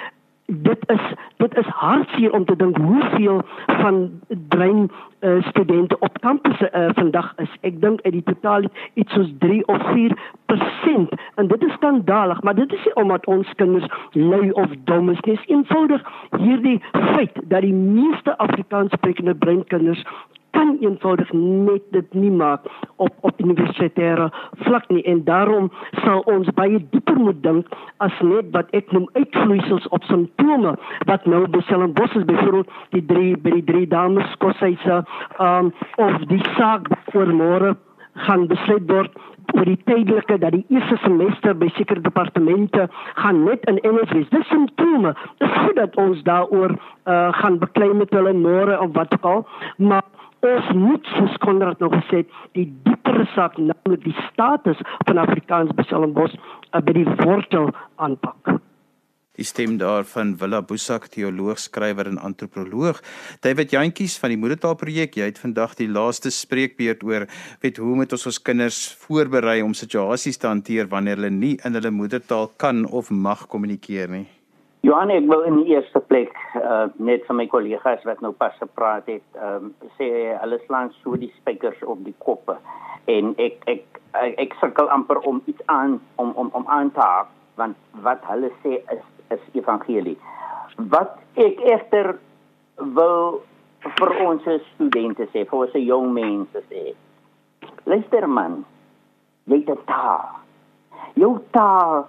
dit 0.46 0.78
is 0.90 1.14
dit 1.38 1.58
is 1.58 1.66
hartseer 1.66 2.32
om 2.32 2.46
te 2.46 2.56
dink 2.56 2.78
hoeveel 2.78 3.42
van 3.66 4.22
drein 4.28 4.92
uh, 5.20 5.44
studente 5.44 6.00
op 6.00 6.20
kampusse 6.20 6.72
uh, 6.74 6.90
vandag 6.94 7.34
is. 7.36 7.50
Ek 7.62 7.82
dink 7.82 8.02
uit 8.02 8.14
die 8.14 8.24
totaal 8.24 8.68
iets 8.94 9.14
soos 9.14 9.32
3 9.40 9.66
of 9.68 9.82
4% 9.82 11.16
en 11.36 11.48
dit 11.48 11.64
is 11.64 11.74
skandalig, 11.74 12.42
maar 12.42 12.56
dit 12.56 12.74
is 12.74 12.86
nie 12.86 12.96
omdat 12.96 13.26
ons 13.26 13.54
kinders 13.56 13.88
lui 14.12 14.52
of 14.52 14.70
dom 14.84 15.10
is 15.10 15.20
nie. 15.20 15.36
Dit 15.36 15.44
is 15.44 15.56
eenvoudig 15.56 16.06
hierdie 16.38 16.82
feit 16.92 17.42
dat 17.44 17.62
die 17.62 17.74
meeste 17.74 18.38
Afrikaanssprekende 18.38 19.36
breinkinders 19.36 20.06
kan 20.66 20.78
eenvoudig 20.82 21.32
net 21.34 21.84
dit 21.92 22.14
nie 22.14 22.32
maak 22.32 22.66
op 22.96 23.14
op 23.22 23.42
universitêre 23.42 24.30
vlak 24.66 24.88
nie 24.90 25.04
en 25.12 25.24
daarom 25.24 25.70
sal 26.04 26.24
ons 26.32 26.50
baie 26.58 26.80
dieper 26.92 27.20
moet 27.22 27.42
dink 27.44 27.76
as 28.06 28.16
net 28.22 28.50
wat 28.56 28.72
ek 28.80 28.92
noem 28.96 29.06
uitvloeisels 29.14 29.88
op 29.98 30.04
simptome 30.10 30.76
wat 31.12 31.28
nou 31.30 31.44
by 31.48 31.62
Stellenbosch 31.68 32.18
is 32.22 32.26
byvoorbeeld 32.32 32.74
die 32.98 33.06
drie 33.12 33.36
by 33.38 33.54
die 33.60 33.68
drie 33.70 33.88
dames 33.94 34.34
koshuise 34.42 35.04
um 35.50 35.72
of 36.08 36.18
die 36.34 36.42
saak 36.58 36.90
voor 37.12 37.34
môre 37.42 37.76
gaan 38.26 38.48
besluit 38.48 38.90
word 38.90 39.22
oor 39.54 39.68
die 39.70 39.80
tydelike 39.86 40.40
dat 40.42 40.56
die 40.56 40.66
eerste 40.74 40.98
semester 41.04 41.54
by 41.54 41.68
sekere 41.76 42.02
departemente 42.02 42.88
gaan 43.22 43.44
net 43.46 43.64
in 43.70 43.78
Engels 43.86 44.12
wees. 44.16 44.30
Dis 44.34 44.48
simptome. 44.50 45.14
Dit 45.38 45.50
is 45.50 45.58
goed 45.62 45.76
dat 45.78 45.96
ons 46.02 46.24
daaroor 46.26 46.74
uh, 46.74 47.30
gaan 47.40 47.60
beklei 47.62 47.92
met 47.94 48.14
hulle 48.16 48.34
môre 48.34 48.80
of 48.82 48.96
wat 48.98 49.14
ook 49.14 49.28
al, 49.32 49.46
maar 49.78 50.04
ons 50.52 50.70
moet 50.78 51.08
soos 51.16 51.38
Konrad 51.44 51.80
nog 51.80 51.94
gesê 51.96 52.24
het, 52.24 52.36
die 52.58 52.68
diepere 52.86 53.26
saak 53.34 53.58
naamlik 53.58 54.04
die 54.06 54.16
status 54.30 54.82
van 55.08 55.22
Afrikaans 55.22 55.74
by 55.76 55.86
Stellenbosch 55.88 56.36
uh, 56.38 56.82
by 56.82 56.96
die 56.98 57.08
wortel 57.24 57.72
aanpak. 57.96 58.56
Die 59.36 59.44
stem 59.44 59.76
daarvan 59.80 60.38
Willa 60.40 60.62
Boesak, 60.64 61.10
teoloog, 61.12 61.60
skrywer 61.60 62.08
en 62.08 62.22
antropoloog. 62.24 63.02
David 63.44 63.74
Jantjies 63.76 64.16
van 64.22 64.32
die 64.32 64.40
Moedertaalprojek, 64.40 65.18
jy 65.20 65.28
het 65.28 65.42
vandag 65.42 65.76
die 65.76 65.90
laaste 65.92 66.32
spreekbeurt 66.32 67.04
oor 67.04 67.28
weet 67.64 67.82
hoe 67.84 67.98
moet 68.00 68.16
ons 68.16 68.30
ons 68.32 68.40
kinders 68.40 68.80
voorberei 69.04 69.60
om 69.66 69.76
situasies 69.76 70.40
te 70.40 70.48
hanteer 70.48 70.88
wanneer 70.92 71.20
hulle 71.20 71.36
nie 71.36 71.56
in 71.68 71.76
hulle 71.76 71.92
moedertaal 71.92 72.54
kan 72.56 72.86
of 72.88 73.12
mag 73.12 73.44
kommunikeer 73.52 74.16
nie. 74.16 74.28
Johan, 74.86 75.10
ek 75.10 75.26
wil 75.26 75.42
in 75.50 75.56
die 75.64 75.74
eerste 75.74 75.98
plek 76.12 76.36
uh, 76.60 76.86
net 77.02 77.24
vir 77.26 77.38
my 77.40 77.48
kollegas 77.50 78.04
wat 78.06 78.20
nou 78.22 78.30
pas 78.38 78.54
gepraat 78.62 79.08
het, 79.10 79.24
um, 79.42 79.72
sê 79.98 80.10
hulle 80.38 80.60
slaan 80.68 80.92
so 81.00 81.18
die 81.18 81.32
spykers 81.40 81.80
op 81.90 82.04
die 82.06 82.14
koppe 82.22 82.60
en 83.10 83.32
ek 83.42 83.58
ek 83.72 83.82
ek, 84.14 84.36
ek 84.44 84.54
sukkel 84.60 84.92
amper 84.94 85.24
om 85.26 85.42
iets 85.50 85.66
aan 85.74 85.98
om 86.22 86.36
om 86.38 86.52
om 86.54 86.70
aan 86.70 86.94
te 86.94 87.02
haak 87.02 87.32
want 87.58 87.82
wat 88.06 88.22
hulle 88.30 88.52
sê 88.62 88.78
is 88.94 89.02
is 89.34 89.50
evangelie. 89.58 90.20
Wat 90.94 91.18
ek 91.34 91.66
egter 91.66 92.14
wil 92.78 93.42
vir 93.98 94.18
ons 94.22 94.46
studente 94.76 95.26
sê, 95.34 95.48
vir 95.50 95.62
ons 95.66 95.78
jong 95.82 96.14
mense 96.14 96.62
sê. 96.70 96.92
Luister 97.90 98.30
man, 98.30 98.62
jy 99.50 99.64
het 99.64 99.80
'n 99.80 99.86
taal. 99.90 100.30
Jou 101.18 101.40
taal 101.58 102.06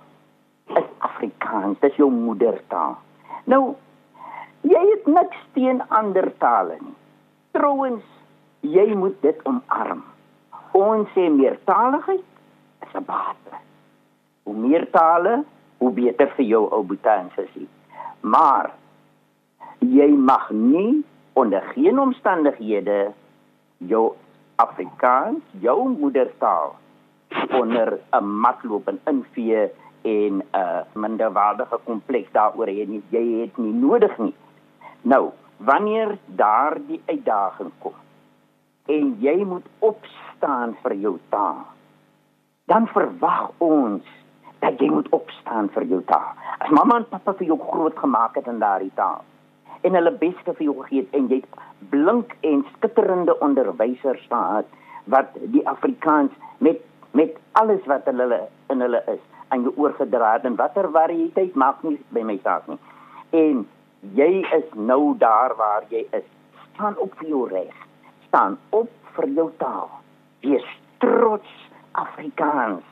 is 0.76 0.88
Afrikaans, 0.98 1.78
dit 1.80 1.90
is 1.90 1.96
jou 1.96 2.10
moedertaal. 2.12 2.96
Nou 3.44 3.74
jy 4.66 4.82
het 4.90 5.06
niks 5.06 5.42
teen 5.54 5.82
ander 5.88 6.30
tale 6.42 6.78
nie. 6.80 6.94
Trouwens, 7.56 8.04
jy 8.60 8.86
moet 8.98 9.16
dit 9.22 9.38
omarm. 9.48 10.02
Ons 10.76 11.08
sê 11.14 11.28
meertaligheid 11.32 12.24
is 12.84 12.94
'n 12.94 13.04
bate. 13.04 13.54
Hoe 14.42 14.56
meer 14.56 14.90
tale, 14.90 15.44
hoe 15.78 15.92
beter 15.92 16.28
vir 16.36 16.44
jou 16.44 16.64
ou 16.70 16.84
en 17.02 17.30
sussie. 17.34 17.68
Maar 18.20 18.70
jy 19.80 20.08
mag 20.08 20.50
nie 20.50 21.04
onder 21.32 21.62
geen 21.74 21.98
omstandighede 21.98 23.12
jou 23.78 24.14
Afrikaans, 24.56 25.42
jou 25.60 25.88
moedertaal 25.88 26.76
onder 27.60 27.98
'n 28.12 28.24
matloop 28.24 28.88
en 28.88 29.00
invee 29.04 29.70
en 30.06 30.38
'n 30.38 30.42
uh, 30.54 30.82
minderwaardige 30.94 31.78
kompleks 31.84 32.32
daaroor 32.32 32.70
hê 32.70 32.86
nie. 32.86 33.02
Jy 33.10 33.24
het 33.40 33.56
nie 33.58 33.72
nodig 33.72 34.18
nie. 34.18 34.34
Nou, 35.02 35.30
wanneer 35.56 36.18
daardie 36.26 37.02
uitdaging 37.06 37.72
kom 37.78 37.94
en 38.86 39.16
jy 39.20 39.44
moet 39.44 39.66
opstaan 39.78 40.76
vir 40.82 40.94
jou 40.94 41.18
taal, 41.28 41.66
dan 42.70 42.86
verwag 42.86 43.50
ons 43.58 44.04
dat 44.58 44.78
jy 44.80 44.90
moet 44.90 45.08
opstaan 45.08 45.68
vir 45.74 45.84
jou 45.84 46.02
taal. 46.06 46.34
As 46.58 46.70
mamma 46.70 46.96
en 46.96 47.08
pappa 47.08 47.32
vir 47.32 47.46
jou 47.46 47.58
groot 47.58 47.98
gemaak 47.98 48.34
het 48.34 48.46
in 48.46 48.58
daardie 48.58 48.94
taal 48.94 49.24
en 49.82 49.94
hulle 49.94 50.12
beste 50.18 50.54
vir 50.58 50.64
jou 50.64 50.74
gegee 50.82 51.04
het 51.04 51.14
en 51.18 51.28
jy 51.30 51.42
blink 51.92 52.34
en 52.40 52.64
skitterende 52.76 53.38
onderwysers 53.44 54.24
gehad 54.30 54.66
wat 55.04 55.34
die 55.54 55.66
Afrikaans 55.68 56.32
met 56.58 56.82
met 57.16 57.36
alles 57.52 57.84
wat 57.86 58.04
hulle 58.04 58.40
in 58.72 58.80
hulle 58.84 59.02
is 59.12 59.22
aan 59.48 59.62
jou 59.62 59.72
oorgedra 59.76 60.32
het 60.32 60.44
en 60.44 60.56
watter 60.56 60.90
variëteit 60.90 61.54
maak 61.54 61.82
nie 61.82 61.98
by 62.14 62.24
my 62.26 62.38
saak 62.42 62.66
nie. 62.70 62.78
En 63.30 63.62
jy 64.18 64.30
is 64.56 64.66
nou 64.74 65.14
daar 65.18 65.54
waar 65.56 65.86
jy 65.90 66.06
is. 66.10 66.26
Staan 66.72 66.98
op 67.02 67.14
vir 67.20 67.28
jou 67.28 67.46
reg. 67.48 67.74
Staan 68.26 68.58
op 68.70 68.90
vir 69.16 69.28
jou 69.38 69.50
taal. 69.62 69.90
Wees 70.40 70.66
trots 70.98 71.52
Afrikaans. 71.92 72.84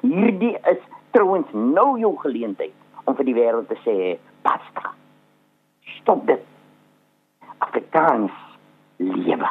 Hierdie 0.00 0.56
is 0.72 0.82
trouens 1.10 1.48
nou 1.52 1.98
jou 2.00 2.14
geleentheid 2.22 2.74
om 3.04 3.16
vir 3.18 3.28
die 3.28 3.36
wêreld 3.36 3.68
te 3.68 3.78
sê 3.84 3.96
basta. 4.46 4.94
Stop 6.00 6.26
dit. 6.26 6.46
Afrikaans 7.58 8.32
lewe. 8.96 9.50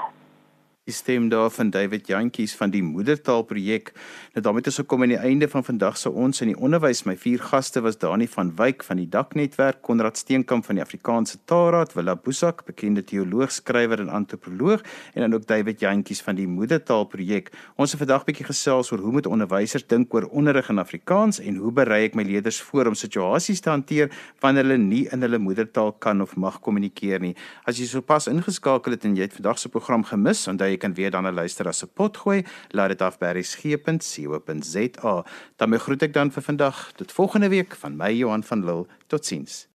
Die 0.89 0.95
stem 0.95 1.28
daar 1.30 1.52
van 1.54 1.69
David 1.69 2.08
Jantjies 2.08 2.56
van 2.58 2.71
die 2.73 2.82
Moedertaalprojek. 2.82 3.91
Nou 4.34 4.41
daarmee 4.41 4.63
is 4.65 4.71
ons 4.71 4.78
gekom 4.82 5.04
aan 5.06 5.12
die 5.12 5.19
einde 5.21 5.45
van 5.47 5.62
vandag 5.63 5.97
se 6.02 6.10
ons 6.10 6.41
in 6.41 6.49
die 6.49 6.58
onderwys. 6.58 7.04
My 7.06 7.13
vier 7.13 7.43
gaste 7.45 7.84
was 7.86 7.99
Dani 8.02 8.25
van 8.28 8.49
Wyk 8.58 8.82
van 8.88 8.97
die 8.97 9.06
Daknetwerk, 9.06 9.84
Konrad 9.86 10.17
Steenkamp 10.17 10.65
van 10.65 10.80
die 10.80 10.82
Afrikaanse 10.82 11.38
Taalraad, 11.45 11.93
Willa 11.93 12.15
Boesak, 12.15 12.63
bekende 12.65 13.04
teoloog, 13.06 13.54
skrywer 13.54 14.02
en 14.02 14.10
antropoloog 14.10 14.82
en 15.13 15.21
dan 15.21 15.38
ook 15.38 15.45
David 15.45 15.80
Jantjies 15.80 16.23
van 16.25 16.39
die 16.39 16.47
Moedertaalprojek. 16.47 17.54
Ons 17.78 17.93
het 17.93 18.02
vandag 18.02 18.25
bietjie 18.25 18.47
gesels 18.49 18.89
oor 18.89 19.06
hoe 19.06 19.13
moet 19.19 19.30
onderwysers 19.30 19.86
dink 19.86 20.13
oor 20.17 20.25
onderrig 20.32 20.73
in 20.73 20.82
Afrikaans 20.82 21.38
en 21.38 21.62
hoe 21.62 21.71
berei 21.71 22.08
ek 22.08 22.17
my 22.17 22.25
leerders 22.25 22.63
voor 22.71 22.89
om 22.89 22.97
situasies 22.97 23.62
te 23.62 23.69
hanteer 23.69 24.10
wanneer 24.41 24.65
hulle 24.65 24.82
nie 24.82 25.06
in 25.13 25.21
hulle 25.21 25.38
moedertaal 25.38 25.93
kan 26.02 26.25
of 26.25 26.34
mag 26.34 26.58
kommunikeer 26.65 27.21
nie. 27.21 27.36
As 27.69 27.78
jy 27.78 27.86
sopas 27.93 28.25
ingeskakel 28.34 28.97
het 28.97 29.06
en 29.06 29.13
jy 29.13 29.30
het 29.30 29.38
vandag 29.38 29.62
se 29.62 29.69
program 29.69 30.08
gemis, 30.10 30.47
onthou 30.49 30.78
kan 30.79 30.93
weer 30.93 31.11
dan 31.11 31.27
'n 31.27 31.33
luister 31.33 31.67
as 31.67 31.83
'n 31.83 31.89
pot 31.93 32.17
gooi. 32.17 32.43
Laat 32.69 32.89
dit 32.89 33.01
af 33.01 33.17
by 33.17 33.31
resgep.co.za. 33.37 35.23
Dan 35.55 35.79
groet 35.79 36.01
ek 36.01 36.13
dan 36.13 36.31
vir 36.31 36.43
vandag. 36.43 36.91
Tot 36.95 37.11
volgende 37.11 37.49
week 37.49 37.75
van 37.75 37.95
my 37.95 38.11
Johan 38.11 38.43
van 38.43 38.65
Lille. 38.65 38.87
Totsiens. 39.07 39.69